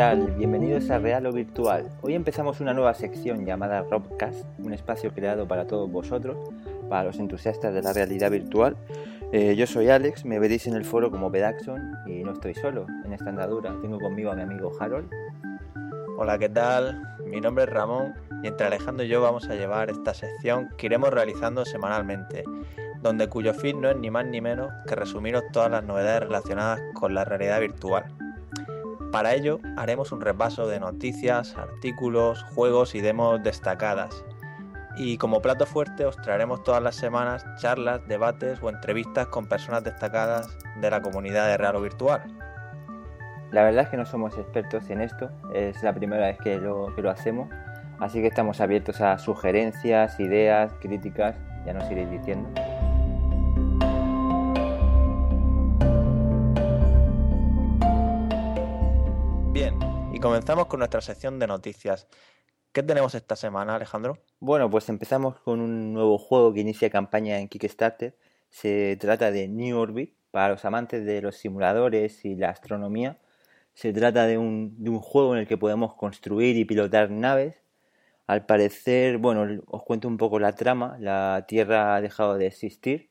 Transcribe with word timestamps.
tal? 0.00 0.30
Bienvenidos 0.38 0.88
a 0.88 0.98
Real 0.98 1.26
o 1.26 1.30
Virtual. 1.30 1.90
Hoy 2.00 2.14
empezamos 2.14 2.58
una 2.62 2.72
nueva 2.72 2.94
sección 2.94 3.44
llamada 3.44 3.82
Robcast, 3.82 4.46
un 4.58 4.72
espacio 4.72 5.12
creado 5.12 5.46
para 5.46 5.66
todos 5.66 5.92
vosotros, 5.92 6.38
para 6.88 7.04
los 7.04 7.18
entusiastas 7.18 7.74
de 7.74 7.82
la 7.82 7.92
realidad 7.92 8.30
virtual. 8.30 8.78
Eh, 9.30 9.54
yo 9.56 9.66
soy 9.66 9.90
Alex, 9.90 10.24
me 10.24 10.38
veréis 10.38 10.66
en 10.66 10.72
el 10.72 10.86
foro 10.86 11.10
como 11.10 11.30
Pedaxon 11.30 11.98
y 12.06 12.22
no 12.24 12.32
estoy 12.32 12.54
solo 12.54 12.86
en 13.04 13.12
esta 13.12 13.28
andadura. 13.28 13.76
Tengo 13.82 13.98
conmigo 13.98 14.30
a 14.30 14.36
mi 14.36 14.40
amigo 14.40 14.72
Harold. 14.80 15.10
Hola, 16.16 16.38
¿qué 16.38 16.48
tal? 16.48 17.02
Mi 17.26 17.42
nombre 17.42 17.64
es 17.64 17.70
Ramón 17.70 18.14
y 18.42 18.46
entre 18.46 18.68
Alejandro 18.68 19.04
y 19.04 19.08
yo 19.08 19.20
vamos 19.20 19.50
a 19.50 19.54
llevar 19.54 19.90
esta 19.90 20.14
sección 20.14 20.70
que 20.78 20.86
iremos 20.86 21.10
realizando 21.10 21.66
semanalmente, 21.66 22.44
donde 23.02 23.28
cuyo 23.28 23.52
fin 23.52 23.82
no 23.82 23.90
es 23.90 23.98
ni 23.98 24.10
más 24.10 24.24
ni 24.24 24.40
menos 24.40 24.72
que 24.86 24.94
resumiros 24.94 25.42
todas 25.52 25.70
las 25.70 25.84
novedades 25.84 26.20
relacionadas 26.22 26.80
con 26.94 27.12
la 27.12 27.26
realidad 27.26 27.60
virtual. 27.60 28.29
Para 29.12 29.34
ello 29.34 29.58
haremos 29.76 30.12
un 30.12 30.20
repaso 30.20 30.68
de 30.68 30.78
noticias, 30.78 31.56
artículos, 31.56 32.44
juegos 32.54 32.94
y 32.94 33.00
demos 33.00 33.42
destacadas. 33.42 34.24
Y 34.96 35.18
como 35.18 35.42
plato 35.42 35.66
fuerte 35.66 36.04
os 36.04 36.16
traeremos 36.16 36.62
todas 36.62 36.82
las 36.82 36.94
semanas 36.94 37.44
charlas, 37.60 38.06
debates 38.06 38.62
o 38.62 38.68
entrevistas 38.68 39.26
con 39.26 39.46
personas 39.46 39.82
destacadas 39.82 40.56
de 40.80 40.90
la 40.90 41.02
comunidad 41.02 41.48
de 41.48 41.56
Real 41.56 41.76
o 41.76 41.80
Virtual. 41.80 42.22
La 43.50 43.64
verdad 43.64 43.84
es 43.84 43.88
que 43.88 43.96
no 43.96 44.06
somos 44.06 44.38
expertos 44.38 44.88
en 44.90 45.00
esto, 45.00 45.28
es 45.52 45.82
la 45.82 45.92
primera 45.92 46.26
vez 46.28 46.38
que 46.38 46.58
lo, 46.58 46.94
que 46.94 47.02
lo 47.02 47.10
hacemos, 47.10 47.48
así 47.98 48.20
que 48.20 48.28
estamos 48.28 48.60
abiertos 48.60 49.00
a 49.00 49.18
sugerencias, 49.18 50.20
ideas, 50.20 50.72
críticas, 50.80 51.34
ya 51.66 51.72
nos 51.72 51.90
iréis 51.90 52.10
diciendo. 52.12 52.48
Comenzamos 60.20 60.66
con 60.66 60.80
nuestra 60.80 61.00
sección 61.00 61.38
de 61.38 61.46
noticias. 61.46 62.06
¿Qué 62.72 62.82
tenemos 62.82 63.14
esta 63.14 63.36
semana, 63.36 63.76
Alejandro? 63.76 64.18
Bueno, 64.38 64.68
pues 64.68 64.88
empezamos 64.90 65.40
con 65.40 65.60
un 65.60 65.94
nuevo 65.94 66.18
juego 66.18 66.52
que 66.52 66.60
inicia 66.60 66.90
campaña 66.90 67.38
en 67.38 67.48
Kickstarter. 67.48 68.16
Se 68.50 68.96
trata 69.00 69.30
de 69.30 69.48
New 69.48 69.78
Orbit, 69.78 70.14
para 70.30 70.50
los 70.50 70.64
amantes 70.64 71.06
de 71.06 71.22
los 71.22 71.36
simuladores 71.36 72.24
y 72.24 72.36
la 72.36 72.50
astronomía. 72.50 73.18
Se 73.72 73.92
trata 73.94 74.26
de 74.26 74.36
un, 74.36 74.82
de 74.82 74.90
un 74.90 75.00
juego 75.00 75.34
en 75.34 75.40
el 75.40 75.48
que 75.48 75.56
podemos 75.56 75.94
construir 75.94 76.56
y 76.56 76.66
pilotar 76.66 77.10
naves. 77.10 77.56
Al 78.26 78.44
parecer, 78.44 79.18
bueno, 79.18 79.62
os 79.66 79.82
cuento 79.84 80.06
un 80.06 80.18
poco 80.18 80.38
la 80.38 80.52
trama. 80.52 80.96
La 81.00 81.46
Tierra 81.48 81.94
ha 81.94 82.00
dejado 82.02 82.36
de 82.36 82.46
existir 82.46 83.08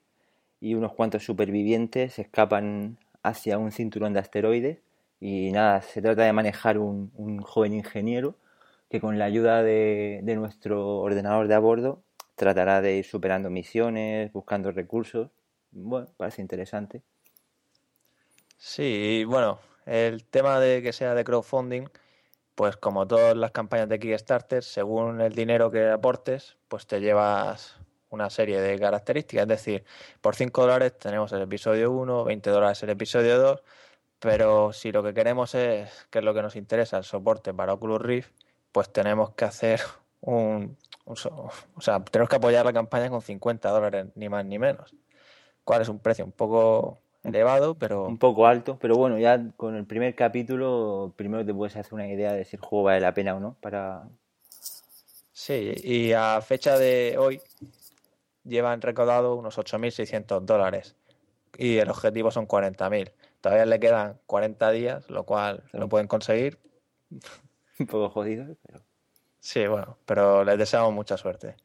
y 0.62 0.76
unos 0.76 0.94
cuantos 0.94 1.26
supervivientes 1.26 2.20
escapan 2.20 3.00
hacia 3.24 3.58
un 3.58 3.72
cinturón 3.72 4.14
de 4.14 4.20
asteroides 4.20 4.89
y 5.20 5.52
nada, 5.52 5.82
se 5.82 6.02
trata 6.02 6.24
de 6.24 6.34
manejar 6.34 6.78
un, 6.78 7.12
un 7.16 7.42
joven 7.42 7.74
ingeniero 7.74 8.36
que 8.90 9.02
con 9.02 9.20
la 9.20 9.26
ayuda 9.26 9.62
de, 9.64 10.22
de, 10.24 10.36
nuestro 10.36 10.98
ordenador 11.00 11.48
de 11.48 11.56
a 11.56 11.60
bordo 11.60 12.02
tratará 12.36 12.82
de 12.82 12.98
ir 12.98 13.06
superando 13.06 13.50
misiones, 13.50 14.32
buscando 14.34 14.72
recursos. 14.72 15.30
Bueno, 15.72 16.08
parece 16.18 16.42
interesante. 16.42 17.04
Sí, 18.58 19.24
bueno, 19.26 19.60
el 19.86 20.26
tema 20.26 20.60
de 20.60 20.82
que 20.82 20.94
sea 20.94 21.14
de 21.14 21.24
crowdfunding, 21.24 21.88
pues 22.56 22.78
como 22.78 23.08
todas 23.08 23.36
las 23.38 23.52
campañas 23.52 23.90
de 23.90 24.00
Kickstarter, 24.00 24.64
según 24.64 25.22
el 25.22 25.34
dinero 25.34 25.70
que 25.70 25.90
aportes, 25.90 26.58
pues 26.68 26.88
te 26.88 27.00
llevas 27.00 27.78
una 28.10 28.30
serie 28.30 28.60
de 28.60 28.80
características. 28.80 29.44
Es 29.44 29.48
decir, 29.48 29.84
por 30.22 30.36
5 30.36 30.62
dólares 30.62 30.98
tenemos 30.98 31.32
el 31.32 31.42
episodio 31.42 31.92
1, 31.92 32.24
20 32.24 32.50
dólares 32.50 32.82
el 32.84 32.90
episodio 32.90 33.40
2 33.40 33.64
pero 34.20 34.74
si 34.74 34.92
lo 34.92 35.04
que 35.04 35.14
queremos 35.14 35.56
es, 35.56 36.08
que 36.10 36.20
es 36.20 36.26
lo 36.26 36.34
que 36.34 36.42
nos 36.42 36.56
interesa, 36.56 36.98
el 36.98 37.04
soporte 37.04 37.54
para 37.54 37.74
Oculus 37.74 38.02
Rift, 38.02 38.32
pues 38.72 38.92
tenemos 38.92 39.32
que 39.32 39.46
hacer 39.46 39.82
un, 40.22 40.78
un 41.06 41.16
o 41.76 41.82
sea, 41.82 42.04
tenemos 42.04 42.30
que 42.30 42.36
apoyar 42.36 42.66
la 42.66 42.74
campaña 42.74 43.10
con 43.10 43.22
50 43.22 43.70
dólares, 43.70 44.08
ni 44.16 44.30
más 44.30 44.46
ni 44.46 44.60
menos. 44.60 44.96
¿Cuál 45.64 45.82
es 45.82 45.90
un 45.90 46.00
precio? 46.00 46.26
Un 46.26 46.32
poco 46.32 47.00
elevado, 47.24 47.76
pero... 47.76 48.06
Un 48.06 48.18
poco 48.18 48.48
alto, 48.48 48.78
pero 48.80 48.96
bueno, 48.96 49.18
ya 49.18 49.40
con 49.56 49.76
el 49.76 49.86
primer 49.86 50.16
capítulo, 50.16 51.14
primero 51.16 51.46
te 51.46 51.54
puedes 51.54 51.76
hacer 51.76 51.94
una 51.94 52.08
idea 52.08 52.34
de 52.34 52.46
si 52.46 52.56
el 52.56 52.62
juego 52.62 52.86
vale 52.86 53.02
la 53.02 53.14
pena 53.14 53.36
o 53.36 53.40
no 53.40 53.56
para... 53.62 54.08
Sí, 55.32 55.74
y 55.84 56.12
a 56.12 56.42
fecha 56.42 56.78
de 56.78 57.16
hoy 57.18 57.42
llevan 58.44 58.82
recaudado 58.82 59.36
unos 59.36 59.58
8.600 59.58 60.42
dólares 60.42 60.96
y 61.58 61.78
el 61.78 61.90
objetivo 61.90 62.30
son 62.30 62.48
40.000. 62.48 63.12
Todavía 63.42 63.66
le 63.66 63.80
quedan 63.80 64.20
40 64.26 64.72
días, 64.72 65.10
lo 65.10 65.24
cual 65.24 65.64
lo 65.72 65.90
pueden 65.90 66.08
conseguir. 66.08 66.60
Un 67.80 67.88
poco 67.88 68.10
jodido, 68.10 68.56
pero. 68.66 68.82
Sí, 69.40 69.66
bueno, 69.68 69.98
pero 70.06 70.44
les 70.44 70.58
deseamos 70.58 70.92
mucha 70.94 71.16
suerte. 71.18 71.56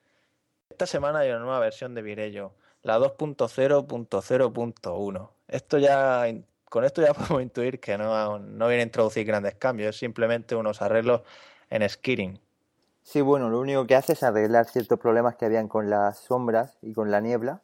Esta 0.71 0.87
semana 0.87 1.19
hay 1.21 1.31
una 1.31 1.39
nueva 1.41 1.59
versión 1.59 1.95
de 1.95 2.03
Virello, 2.03 2.53
la 2.83 2.99
2.0.0.1. 2.99 5.31
Esto 5.49 5.79
ya, 5.79 6.25
con 6.67 6.85
esto 6.85 7.03
ya 7.03 7.15
podemos 7.15 7.43
intuir 7.43 7.81
que 7.81 7.99
no, 7.99 8.39
no 8.39 8.69
viene 8.69 8.83
a 8.83 8.87
introducir 8.87 9.27
grandes 9.27 9.57
cambios, 9.57 9.91
es 9.91 9.97
simplemente 9.99 10.55
unos 10.55 10.81
arreglos 10.83 11.23
en 11.71 11.89
skidding. 11.89 12.39
Sí, 13.03 13.21
bueno, 13.21 13.51
lo 13.51 13.59
único 13.61 13.87
que 13.87 13.97
hace 13.97 14.15
es 14.15 14.23
arreglar 14.23 14.65
ciertos 14.67 14.99
problemas 14.99 15.37
que 15.37 15.45
habían 15.45 15.69
con 15.69 15.91
las 15.91 16.21
sombras 16.21 16.79
y 16.81 16.95
con 16.95 17.11
la 17.11 17.21
niebla. 17.21 17.61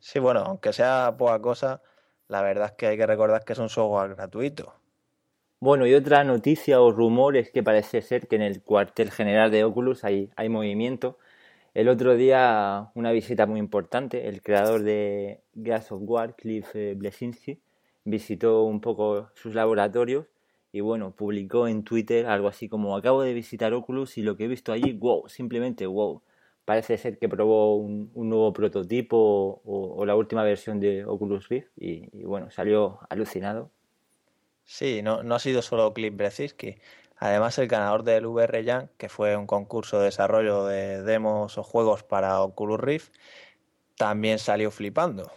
Sí, 0.00 0.18
bueno, 0.18 0.40
aunque 0.40 0.72
sea 0.72 1.14
poca 1.16 1.40
cosa, 1.40 1.80
la 2.30 2.42
verdad 2.42 2.66
es 2.66 2.72
que 2.72 2.86
hay 2.86 2.96
que 2.96 3.06
recordar 3.06 3.44
que 3.44 3.52
es 3.54 3.58
un 3.58 3.68
software 3.68 4.14
gratuito. 4.14 4.74
Bueno, 5.58 5.86
y 5.86 5.94
otra 5.94 6.24
noticia 6.24 6.80
o 6.80 6.92
rumor 6.92 7.36
es 7.36 7.50
que 7.50 7.62
parece 7.62 8.00
ser 8.02 8.28
que 8.28 8.36
en 8.36 8.42
el 8.42 8.62
cuartel 8.62 9.10
general 9.10 9.50
de 9.50 9.64
Oculus 9.64 10.04
hay, 10.04 10.30
hay 10.36 10.48
movimiento. 10.48 11.18
El 11.74 11.88
otro 11.88 12.14
día 12.14 12.90
una 12.94 13.10
visita 13.10 13.46
muy 13.46 13.58
importante, 13.58 14.28
el 14.28 14.42
creador 14.42 14.82
de 14.84 15.42
Gas 15.54 15.90
of 15.92 16.02
War, 16.04 16.36
Cliff 16.36 16.72
Blesinski, 16.96 17.60
visitó 18.04 18.62
un 18.62 18.80
poco 18.80 19.30
sus 19.34 19.54
laboratorios 19.54 20.26
y 20.72 20.80
bueno, 20.80 21.10
publicó 21.10 21.66
en 21.66 21.82
Twitter 21.82 22.26
algo 22.26 22.46
así 22.48 22.68
como 22.68 22.96
acabo 22.96 23.22
de 23.22 23.34
visitar 23.34 23.74
Oculus 23.74 24.18
y 24.18 24.22
lo 24.22 24.36
que 24.36 24.44
he 24.44 24.48
visto 24.48 24.72
allí, 24.72 24.92
wow, 24.92 25.28
simplemente 25.28 25.86
wow 25.86 26.22
parece 26.64 26.98
ser 26.98 27.18
que 27.18 27.28
probó 27.28 27.76
un, 27.76 28.10
un 28.14 28.28
nuevo 28.28 28.52
prototipo 28.52 29.16
o, 29.64 29.94
o, 29.96 30.06
la 30.06 30.14
última 30.14 30.44
versión 30.44 30.80
de 30.80 31.04
Oculus 31.04 31.48
Rift 31.48 31.68
y, 31.76 32.08
y 32.12 32.24
bueno, 32.24 32.50
salió 32.50 33.00
alucinado. 33.08 33.70
Sí, 34.64 35.02
no, 35.02 35.22
no 35.22 35.34
ha 35.34 35.38
sido 35.38 35.62
solo 35.62 35.92
Cliff 35.92 36.14
Brezinski. 36.14 36.76
Además, 37.16 37.58
el 37.58 37.68
ganador 37.68 38.02
del 38.04 38.26
VR 38.26 38.64
Jam, 38.64 38.88
que 38.96 39.08
fue 39.08 39.36
un 39.36 39.46
concurso 39.46 39.98
de 39.98 40.06
desarrollo 40.06 40.64
de 40.64 41.02
demos 41.02 41.58
o 41.58 41.62
juegos 41.62 42.02
para 42.02 42.40
Oculus 42.40 42.80
Rift, 42.80 43.12
también 43.96 44.38
salió 44.38 44.70
flipando. 44.70 45.30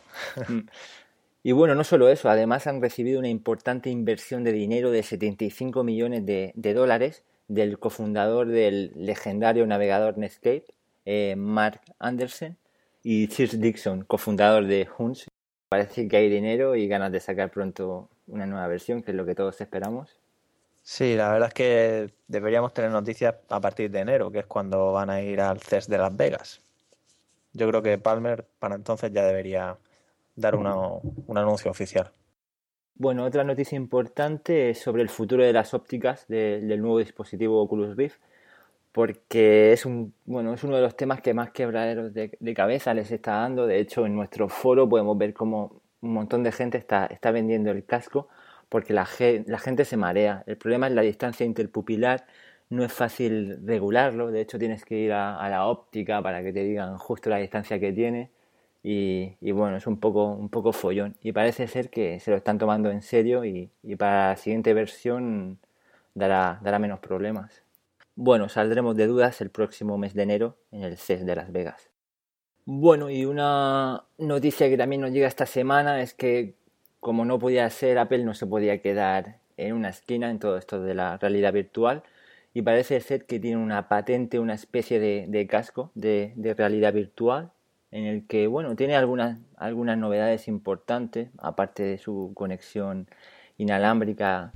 Y 1.45 1.51
bueno, 1.51 1.75
no 1.75 1.83
solo 1.83 2.07
eso, 2.07 2.29
además 2.29 2.67
han 2.67 2.81
recibido 2.81 3.19
una 3.19 3.27
importante 3.27 3.89
inversión 3.89 4.45
de 4.45 4.53
dinero 4.53 4.91
de 4.91 5.03
75 5.03 5.83
millones 5.83 6.25
de, 6.25 6.53
de 6.55 6.73
dólares 6.73 7.25
del 7.49 7.79
cofundador 7.79 8.47
del 8.47 8.93
legendario 8.95 9.67
navegador 9.67 10.17
Netscape, 10.17 10.67
eh, 11.05 11.35
Mark 11.37 11.81
Anderson 11.99 12.57
y 13.03 13.27
Chris 13.27 13.59
Dixon, 13.59 14.03
cofundador 14.03 14.65
de 14.65 14.87
Hunch. 14.97 15.27
Parece 15.69 16.07
que 16.07 16.17
hay 16.17 16.29
dinero 16.29 16.75
y 16.75 16.87
ganas 16.87 17.11
de 17.11 17.19
sacar 17.19 17.51
pronto 17.51 18.09
una 18.27 18.45
nueva 18.45 18.67
versión, 18.67 19.03
que 19.03 19.11
es 19.11 19.17
lo 19.17 19.25
que 19.25 19.35
todos 19.35 19.59
esperamos. 19.61 20.19
Sí, 20.81 21.15
la 21.15 21.31
verdad 21.31 21.47
es 21.47 21.53
que 21.53 22.13
deberíamos 22.27 22.73
tener 22.73 22.91
noticias 22.91 23.35
a 23.49 23.59
partir 23.61 23.89
de 23.89 23.99
enero, 23.99 24.31
que 24.31 24.39
es 24.39 24.45
cuando 24.45 24.91
van 24.91 25.09
a 25.09 25.21
ir 25.21 25.39
al 25.39 25.59
CES 25.61 25.87
de 25.87 25.97
Las 25.97 26.15
Vegas. 26.15 26.61
Yo 27.53 27.67
creo 27.69 27.81
que 27.81 27.97
Palmer 27.97 28.45
para 28.59 28.75
entonces 28.75 29.11
ya 29.13 29.23
debería 29.25 29.77
dar 30.35 30.55
una, 30.55 30.75
un 30.75 31.37
anuncio 31.37 31.71
oficial. 31.71 32.11
Bueno, 32.95 33.25
otra 33.25 33.43
noticia 33.43 33.75
importante 33.75 34.69
es 34.69 34.79
sobre 34.79 35.01
el 35.01 35.09
futuro 35.09 35.43
de 35.43 35.53
las 35.53 35.73
ópticas 35.73 36.27
de, 36.27 36.61
del 36.61 36.81
nuevo 36.81 36.99
dispositivo 36.99 37.61
Oculus 37.61 37.95
Rift 37.95 38.19
porque 38.93 39.73
es 39.73 39.85
un 39.85 40.13
bueno 40.25 40.53
es 40.53 40.63
uno 40.63 40.75
de 40.77 40.83
los 40.83 40.95
temas 40.95 41.21
que 41.21 41.33
más 41.33 41.51
quebraderos 41.51 42.13
de, 42.13 42.53
cabeza 42.55 42.93
les 42.93 43.11
está 43.11 43.33
dando. 43.41 43.67
De 43.67 43.79
hecho, 43.79 44.05
en 44.05 44.15
nuestro 44.15 44.49
foro 44.49 44.87
podemos 44.89 45.17
ver 45.17 45.33
cómo 45.33 45.81
un 46.01 46.13
montón 46.13 46.43
de 46.43 46.51
gente 46.51 46.77
está, 46.77 47.07
está 47.07 47.31
vendiendo 47.31 47.71
el 47.71 47.85
casco 47.85 48.29
porque 48.69 48.93
la, 48.93 49.05
gente 49.05 49.85
se 49.85 49.97
marea. 49.97 50.43
El 50.47 50.57
problema 50.57 50.87
es 50.87 50.93
la 50.93 51.01
distancia 51.03 51.45
interpupilar, 51.45 52.25
no 52.69 52.83
es 52.83 52.93
fácil 52.93 53.59
regularlo. 53.65 54.31
De 54.31 54.41
hecho, 54.41 54.59
tienes 54.59 54.85
que 54.85 54.95
ir 54.97 55.13
a, 55.13 55.37
a 55.37 55.49
la 55.49 55.67
óptica 55.67 56.21
para 56.21 56.43
que 56.43 56.53
te 56.53 56.63
digan 56.63 56.97
justo 56.97 57.29
la 57.29 57.37
distancia 57.37 57.79
que 57.79 57.93
tiene. 57.93 58.31
Y, 58.83 59.37
y, 59.41 59.51
bueno, 59.51 59.77
es 59.77 59.87
un 59.87 59.99
poco, 59.99 60.25
un 60.33 60.49
poco 60.49 60.73
follón. 60.73 61.15
Y 61.21 61.31
parece 61.33 61.67
ser 61.67 61.89
que 61.89 62.19
se 62.19 62.31
lo 62.31 62.37
están 62.37 62.57
tomando 62.57 62.91
en 62.91 63.01
serio 63.01 63.45
y, 63.45 63.69
y 63.83 63.95
para 63.95 64.29
la 64.29 64.35
siguiente 64.37 64.73
versión 64.73 65.59
dará, 66.15 66.59
dará 66.63 66.79
menos 66.79 66.99
problemas. 66.99 67.62
Bueno, 68.15 68.47
saldremos 68.49 68.95
de 68.95 69.07
dudas 69.07 69.41
el 69.41 69.49
próximo 69.49 69.97
mes 69.97 70.13
de 70.13 70.23
enero 70.23 70.57
en 70.71 70.83
el 70.83 70.97
CES 70.97 71.25
de 71.25 71.35
Las 71.35 71.51
Vegas. 71.51 71.89
Bueno, 72.65 73.09
y 73.09 73.25
una 73.25 74.05
noticia 74.17 74.69
que 74.69 74.77
también 74.77 75.01
nos 75.01 75.11
llega 75.11 75.27
esta 75.27 75.45
semana 75.45 76.01
es 76.01 76.13
que 76.13 76.55
como 76.99 77.25
no 77.25 77.37
podía 77.37 77.69
ser, 77.69 77.97
Apple 77.97 78.23
no 78.23 78.33
se 78.33 78.47
podía 78.47 78.81
quedar 78.81 79.39
en 79.57 79.73
una 79.73 79.89
esquina 79.89 80.31
en 80.31 80.39
todo 80.39 80.57
esto 80.57 80.81
de 80.81 80.93
la 80.93 81.17
realidad 81.17 81.51
virtual 81.51 82.03
y 82.53 82.61
parece 82.61 83.01
ser 83.01 83.25
que 83.25 83.39
tiene 83.39 83.57
una 83.57 83.89
patente, 83.89 84.39
una 84.39 84.53
especie 84.53 84.99
de, 84.99 85.47
casco 85.47 85.91
de, 85.95 86.31
de, 86.35 86.53
realidad 86.53 86.93
virtual 86.93 87.51
en 87.91 88.05
el 88.05 88.25
que, 88.25 88.47
bueno, 88.47 88.75
tiene 88.75 88.95
algunas, 88.95 89.39
algunas 89.57 89.97
novedades 89.97 90.47
importantes, 90.47 91.29
aparte 91.39 91.83
de 91.83 91.97
su 91.97 92.31
conexión 92.35 93.07
inalámbrica. 93.57 94.53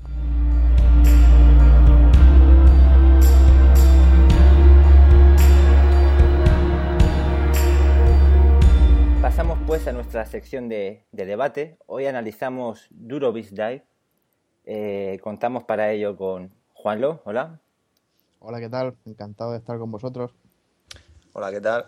Pues 9.67 9.85
a 9.85 9.91
nuestra 9.91 10.25
sección 10.25 10.69
de, 10.69 11.03
debate. 11.11 11.77
Hoy 11.87 12.05
analizamos 12.05 12.87
Durovis 12.89 13.51
Dive. 13.51 13.83
Eh, 14.63 15.19
contamos 15.21 15.65
para 15.65 15.91
ello 15.91 16.15
con 16.15 16.53
Juanlo. 16.73 17.21
Hola. 17.25 17.59
Hola, 18.39 18.61
¿qué 18.61 18.69
tal? 18.69 18.95
Encantado 19.05 19.51
de 19.51 19.57
estar 19.57 19.77
con 19.77 19.91
vosotros. 19.91 20.31
Hola, 21.33 21.51
¿qué 21.51 21.59
tal? 21.59 21.87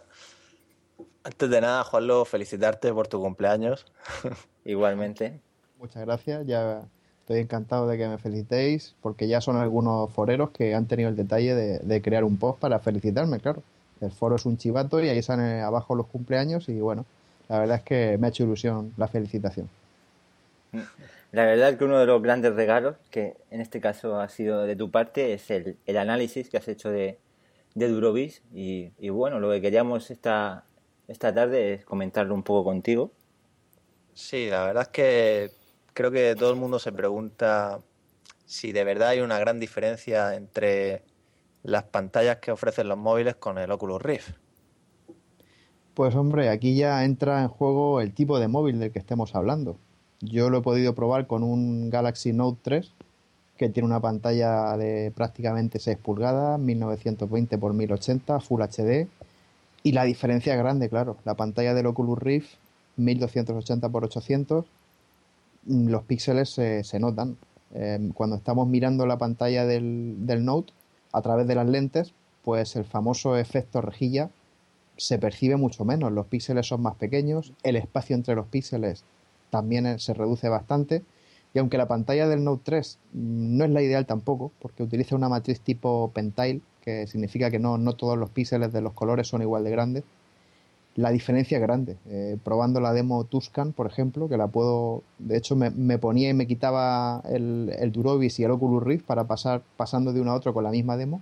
Antes 1.23 1.49
de 1.49 1.61
nada, 1.61 1.85
Juanlo, 1.85 2.25
felicitarte 2.25 2.91
por 2.91 3.07
tu 3.07 3.21
cumpleaños. 3.21 3.85
Igualmente. 4.65 5.39
Muchas 5.79 6.05
gracias. 6.05 6.45
Ya 6.45 6.81
estoy 7.21 7.39
encantado 7.39 7.87
de 7.87 7.97
que 7.97 8.09
me 8.09 8.17
felicitéis, 8.17 8.93
porque 9.01 9.29
ya 9.29 9.39
son 9.39 9.55
algunos 9.55 10.11
foreros 10.11 10.49
que 10.49 10.75
han 10.75 10.85
tenido 10.85 11.07
el 11.07 11.15
detalle 11.15 11.55
de, 11.55 12.01
crear 12.01 12.25
un 12.25 12.35
post 12.35 12.59
para 12.59 12.79
felicitarme, 12.79 13.39
claro. 13.39 13.63
El 14.01 14.11
foro 14.11 14.35
es 14.35 14.45
un 14.45 14.57
chivato 14.57 14.99
y 14.99 15.07
ahí 15.07 15.21
salen 15.21 15.61
abajo 15.61 15.95
los 15.95 16.07
cumpleaños 16.07 16.67
y 16.67 16.81
bueno, 16.81 17.05
la 17.49 17.59
verdad 17.59 17.77
es 17.77 17.83
que 17.83 18.17
me 18.17 18.27
ha 18.27 18.29
hecho 18.29 18.43
ilusión 18.43 18.93
la 18.95 19.07
felicitación. 19.07 19.69
La 21.31 21.45
verdad 21.45 21.69
es 21.69 21.77
que 21.77 21.83
uno 21.83 21.99
de 21.99 22.05
los 22.05 22.21
grandes 22.21 22.53
regalos, 22.55 22.95
que 23.09 23.37
en 23.49 23.59
este 23.59 23.81
caso 23.81 24.19
ha 24.19 24.29
sido 24.29 24.63
de 24.63 24.75
tu 24.75 24.91
parte, 24.91 25.33
es 25.33 25.49
el, 25.49 25.77
análisis 25.97 26.49
que 26.49 26.57
has 26.57 26.67
hecho 26.67 26.89
de, 26.89 27.17
de 27.75 27.87
Durovis. 27.87 28.43
Y, 28.53 29.09
bueno, 29.09 29.39
lo 29.39 29.49
que 29.51 29.61
queríamos 29.61 30.11
esta, 30.11 30.63
esta 31.07 31.33
tarde 31.33 31.73
es 31.73 31.85
comentarlo 31.85 32.35
un 32.35 32.43
poco 32.43 32.63
contigo. 32.63 33.11
Sí, 34.13 34.49
la 34.49 34.65
verdad 34.65 34.83
es 34.83 34.89
que 34.89 35.51
creo 35.93 36.11
que 36.11 36.35
todo 36.35 36.51
el 36.51 36.55
mundo 36.55 36.77
se 36.77 36.91
pregunta 36.91 37.79
si 38.45 38.71
de 38.71 38.83
verdad 38.83 39.09
hay 39.09 39.21
una 39.21 39.39
gran 39.39 39.59
diferencia 39.59 40.35
entre 40.35 41.03
las 41.63 41.83
pantallas 41.83 42.37
que 42.37 42.51
ofrecen 42.51 42.87
los 42.87 42.97
móviles 42.97 43.35
con 43.35 43.57
el 43.57 43.71
Oculus 43.71 44.01
Rift. 44.01 44.31
Pues 45.99 46.15
hombre, 46.15 46.47
aquí 46.47 46.75
ya 46.75 47.03
entra 47.03 47.41
en 47.41 47.49
juego 47.49 47.99
el 47.99 48.13
tipo 48.13 48.39
de 48.39 48.47
móvil 48.47 48.79
del 48.79 48.89
que 48.89 48.99
estemos 48.99 49.35
hablando. 49.35 49.75
Yo 50.21 50.49
lo 50.49 50.59
he 50.59 50.61
podido 50.61 50.95
probar 50.95 51.27
con 51.27 51.43
un 51.43 51.89
Galaxy 51.89 52.31
Note 52.31 52.57
3 52.61 52.93
que 53.57 53.67
tiene 53.67 53.85
una 53.85 53.99
pantalla 53.99 54.77
de 54.77 55.11
prácticamente 55.13 55.77
6 55.77 55.97
pulgadas, 55.97 56.57
1920 56.57 57.53
x 57.53 57.73
1080, 57.73 58.39
Full 58.39 58.61
HD. 58.61 59.09
Y 59.83 59.91
la 59.91 60.05
diferencia 60.05 60.53
es 60.53 60.59
grande, 60.59 60.87
claro. 60.87 61.17
La 61.25 61.33
pantalla 61.33 61.73
del 61.73 61.87
Oculus 61.87 62.17
Rift, 62.17 62.53
1280 62.95 63.87
x 63.87 63.93
800, 63.93 64.65
los 65.65 66.03
píxeles 66.03 66.49
se, 66.49 66.99
notan. 67.01 67.35
Em, 67.73 68.13
cuando 68.13 68.37
estamos 68.37 68.69
mirando 68.69 69.05
la 69.05 69.17
pantalla 69.17 69.65
del, 69.65 70.15
del 70.25 70.45
Note 70.45 70.71
a 71.11 71.21
través 71.21 71.45
de 71.45 71.55
las 71.55 71.67
lentes, 71.67 72.13
pues 72.45 72.77
el 72.77 72.85
famoso 72.85 73.35
efecto 73.35 73.81
rejilla 73.81 74.29
se 74.99 75.17
percibe 75.17 75.55
mucho 75.55 75.85
menos. 75.85 76.11
Los 76.11 76.27
píxeles 76.27 76.67
son 76.67 76.81
más 76.81 76.95
pequeños, 76.95 77.53
el 77.63 77.75
espacio 77.75 78.15
entre 78.15 78.35
los 78.35 78.47
píxeles 78.47 79.03
también 79.49 79.85
eh, 79.85 79.99
se 79.99 80.13
reduce 80.13 80.49
bastante. 80.49 81.03
Y 81.53 81.59
aunque 81.59 81.77
la 81.77 81.87
pantalla 81.87 82.27
del 82.27 82.43
Note 82.43 82.61
3 82.65 82.99
no 83.13 83.65
es 83.65 83.71
la 83.71 83.81
ideal 83.81 84.05
tampoco, 84.05 84.51
porque 84.61 84.83
utiliza 84.83 85.15
una 85.15 85.29
matriz 85.29 85.61
tipo 85.61 86.11
Pentile, 86.13 86.61
que 86.83 87.07
significa 87.07 87.49
que 87.49 87.57
no, 87.57 87.79
no 87.79 87.93
todos 87.93 88.17
los 88.17 88.29
píxeles 88.29 88.71
de 88.71 88.81
los 88.81 88.93
colores 88.93 89.27
son 89.27 89.41
igual 89.41 89.63
de 89.63 89.71
grandes, 89.71 90.03
la 90.95 91.11
diferencia 91.11 91.57
es 91.57 91.61
grande. 91.61 91.97
Eh, 92.09 92.37
probando 92.43 92.81
la 92.81 92.93
demo 92.93 93.23
Tuscan, 93.23 93.71
por 93.73 93.87
ejemplo, 93.87 94.27
que 94.27 94.37
la 94.37 94.47
puedo. 94.47 95.01
De 95.17 95.37
hecho, 95.37 95.55
me, 95.55 95.97
ponía 95.97 96.29
y 96.29 96.33
me 96.33 96.45
quitaba 96.45 97.21
el, 97.29 97.73
el, 97.79 97.91
Durovis 97.91 98.39
y 98.39 98.43
el 98.43 98.51
Oculus 98.51 98.83
Rift 98.83 99.05
para 99.05 99.23
pasar 99.23 99.61
pasando 99.77 100.13
de 100.13 100.21
uno 100.21 100.31
a 100.31 100.35
otro 100.35 100.53
con 100.53 100.63
la 100.63 100.71
misma 100.71 100.97
demo. 100.97 101.21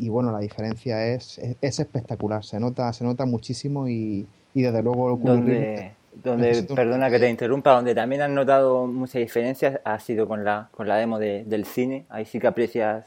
Y 0.00 0.08
bueno, 0.08 0.32
la 0.32 0.38
diferencia 0.38 1.06
es, 1.06 1.38
es, 1.60 1.78
espectacular. 1.78 2.42
Se 2.42 2.58
nota, 2.58 2.90
se 2.92 3.04
nota 3.04 3.26
muchísimo 3.26 3.86
y, 3.86 4.26
y 4.54 4.62
desde 4.62 4.82
luego 4.82 5.14
Rift 5.16 5.92
donde, 6.14 6.62
perdona 6.74 7.10
que 7.10 7.18
te 7.18 7.30
interrumpa, 7.30 7.74
donde 7.74 7.94
también 7.94 8.22
has 8.22 8.30
notado 8.30 8.86
muchas 8.86 9.20
diferencias 9.20 9.80
ha 9.84 9.98
sido 10.00 10.26
con 10.26 10.44
la, 10.44 10.68
con 10.72 10.88
la 10.88 10.96
demo 10.96 11.18
del 11.18 11.64
cine. 11.64 12.06
Ahí 12.08 12.24
sí 12.24 12.40
que 12.40 12.46
aprecias 12.46 13.04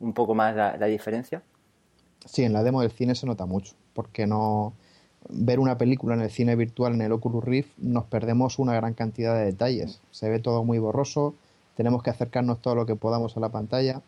un 0.00 0.12
poco 0.12 0.34
más 0.34 0.54
la, 0.56 0.86
diferencia. 0.86 1.42
Sí, 2.24 2.42
en 2.42 2.52
la 2.52 2.62
demo 2.62 2.80
del 2.80 2.90
cine 2.90 3.14
se 3.14 3.26
nota 3.26 3.46
mucho, 3.46 3.74
porque 3.92 4.26
no 4.26 4.72
ver 5.28 5.58
una 5.58 5.78
película 5.78 6.14
en 6.14 6.22
el 6.22 6.30
cine 6.30 6.56
virtual 6.56 6.94
en 6.94 7.02
el 7.02 7.12
Oculus 7.12 7.44
Rift 7.44 7.78
nos 7.78 8.04
perdemos 8.04 8.58
una 8.58 8.74
gran 8.74 8.94
cantidad 8.94 9.34
de 9.34 9.44
detalles. 9.44 10.00
Se 10.10 10.28
ve 10.28 10.38
todo 10.40 10.64
muy 10.64 10.78
borroso, 10.78 11.34
tenemos 11.76 12.02
que 12.02 12.10
acercarnos 12.10 12.60
todo 12.60 12.74
lo 12.74 12.86
que 12.86 12.96
podamos 12.96 13.36
a 13.36 13.40
la 13.40 13.50
pantalla. 13.50 14.02